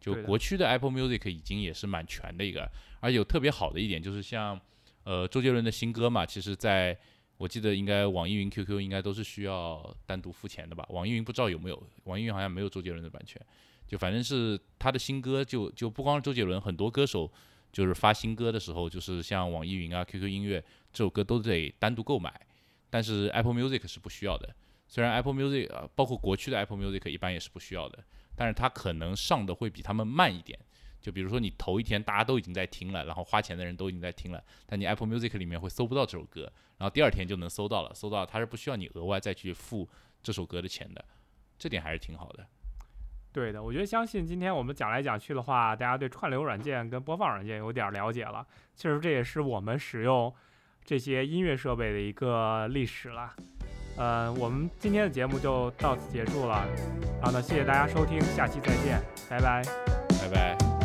[0.00, 2.68] 就国区的 Apple Music 已经也是蛮全的一个，
[2.98, 4.60] 而且有特别好的一点就是像
[5.04, 6.98] 呃周杰伦的新歌嘛，其实在
[7.40, 10.84] 我记得应该网易云、QQ 应该都是需要单独付钱的吧？
[10.90, 13.40] 网易云不知道有没有，网易云好像没有周杰伦的版权。
[13.86, 17.32] 就反正是他的新歌，就就不光是周杰伦，很多歌手
[17.72, 20.62] 就是发新歌的时候，就是像网易云啊、QQ 音乐
[20.92, 22.38] 这首歌都得单独购买。
[22.90, 24.54] 但是 Apple Music 是不需要的，
[24.86, 28.04] 虽然 Apple Music 啊，包括国区的 Apple Music 一般也是不需要的，
[28.36, 30.58] 但是它可能上的会比他们慢一点。
[31.00, 39.88] 就比如说你头一天大家都已经在听了，然后花钱的人都已经在听了，但你 Apple Music 里面会搜不到这首歌，然后第二天就能搜到了，搜到它是不需要你额外再去付
[40.22, 41.04] 这首歌的钱的，
[41.58, 42.46] 这点还是挺好的。
[43.32, 48.46] 对的，我觉得相信今天我们讲来讲去的话，大家对串流软件跟播放软件有点了解了。
[48.74, 50.34] 其实这也是我们使用。
[50.82, 53.32] 这些音乐设备的一个历史了，
[53.98, 56.66] 呃，我们今天的节目就到此结束了，
[57.20, 59.62] 然后呢，谢谢大家收听，下期再见，拜拜，
[60.08, 60.79] 拜拜。